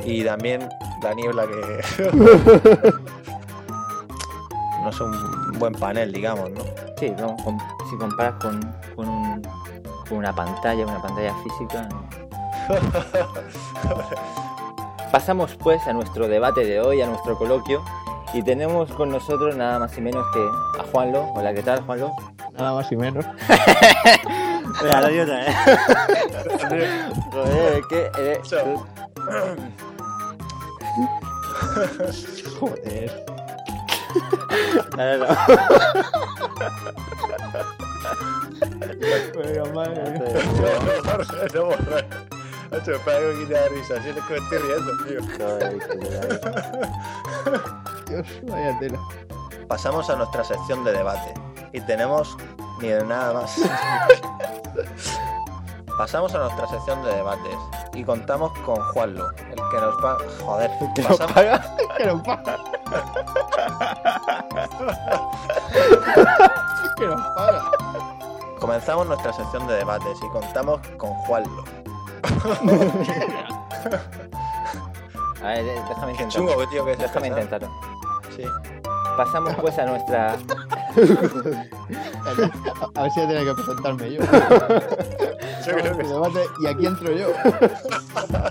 y 0.03 0.25
también 0.25 0.67
la 1.01 1.13
niebla 1.13 1.47
que 1.47 2.11
es 5.05 5.21
un 5.23 5.53
buen 5.59 5.73
panel, 5.73 6.11
digamos, 6.11 6.49
¿no? 6.51 6.61
sí, 6.97 7.11
com- 7.43 7.59
si 7.89 7.95
comparas 7.97 8.35
con, 8.41 8.59
con, 8.95 9.07
un- 9.09 9.41
con 10.07 10.17
una 10.17 10.33
pantalla, 10.35 10.85
una 10.85 11.01
pantalla 11.01 11.33
física. 11.43 11.87
no. 11.89 12.03
Pasamos 15.11 15.55
pues 15.55 15.85
a 15.87 15.93
nuestro 15.93 16.27
debate 16.27 16.63
de 16.65 16.79
hoy, 16.81 17.01
a 17.01 17.07
nuestro 17.07 17.35
coloquio, 17.37 17.83
y 18.33 18.43
tenemos 18.43 18.91
con 18.91 19.09
nosotros 19.09 19.55
nada 19.55 19.79
más 19.79 19.97
y 19.97 20.01
menos 20.01 20.23
que 20.33 20.79
a 20.79 20.83
Juanlo. 20.91 21.23
Hola, 21.33 21.51
¿qué 21.53 21.63
tal, 21.63 21.81
Juanlo? 21.81 22.11
Nada 22.53 22.73
más 22.73 22.91
y 22.91 22.95
menos. 22.95 23.25
Lo 24.83 25.01
vez. 25.09 25.55
Joder, 27.31 27.81
que 27.89 28.11
eres- 28.19 28.53
Eso. 28.53 28.85
Joder. 32.59 33.25
No, 34.97 35.17
no, 35.17 35.25
no. 35.25 35.27
Madre. 39.73 40.01
No, 40.03 40.09
no, 40.09 40.93
no, 41.53 41.69
risa. 43.69 43.95
Que 44.03 44.33
me 44.33 44.39
estoy 44.39 44.57
riendo, 44.59 44.91
tío. 45.05 45.21
Joder. 45.37 45.71
Dios, 48.07 48.27
vaya 48.43 48.79
tela. 48.79 48.99
Pasamos 49.67 50.09
a 50.09 50.15
nuestra 50.15 50.43
sección 50.43 50.83
de 50.83 50.91
debate. 50.93 51.33
Y 51.73 51.81
tenemos 51.81 52.35
ni 52.81 52.87
de 52.89 53.03
nada 53.05 53.33
más. 53.33 53.55
Pasamos 55.97 56.33
a 56.33 56.39
nuestra 56.39 56.67
sección 56.67 57.03
de 57.03 57.13
debates. 57.13 57.55
Y 57.93 58.03
contamos 58.03 58.57
con 58.59 58.77
Juanlo, 58.93 59.29
el 59.31 59.55
que 59.55 59.77
nos 59.81 59.95
va. 60.03 60.17
Joder, 60.45 60.71
¿Que 60.95 61.01
nos 61.03 61.17
pasamos- 61.19 61.33
paga? 61.33 61.75
Que 61.97 62.05
nos 62.05 62.21
paga. 62.21 62.57
Que 66.97 67.07
nos 67.07 67.21
paga. 67.35 67.71
comenzamos 68.59 69.07
nuestra 69.07 69.33
sección 69.33 69.67
de 69.67 69.75
debates 69.75 70.17
y 70.23 70.27
contamos 70.29 70.79
con 70.97 71.13
Juanlo. 71.25 71.63
A 75.41 75.47
ver, 75.47 75.65
eh, 75.65 75.81
déjame 75.87 76.11
intentarlo. 76.11 76.49
chungo, 76.49 76.67
tío, 76.67 76.83
que 76.85 76.97
Déjame 76.97 77.27
este, 77.27 77.41
intentarlo. 77.41 77.69
Sí. 78.35 78.43
Pasamos 79.15 79.55
pues 79.55 79.79
a 79.79 79.85
nuestra... 79.85 80.33
A 82.95 83.01
ver 83.03 83.11
si 83.11 83.21
ya 83.21 83.27
tenía 83.27 83.45
que 83.45 83.53
presentarme 83.53 84.11
yo. 84.11 84.21
Yo 85.65 85.75
creo 85.75 85.97
que 85.97 86.05
y 86.61 86.67
aquí 86.67 86.85
entro 86.85 87.11
yo. 87.11 87.27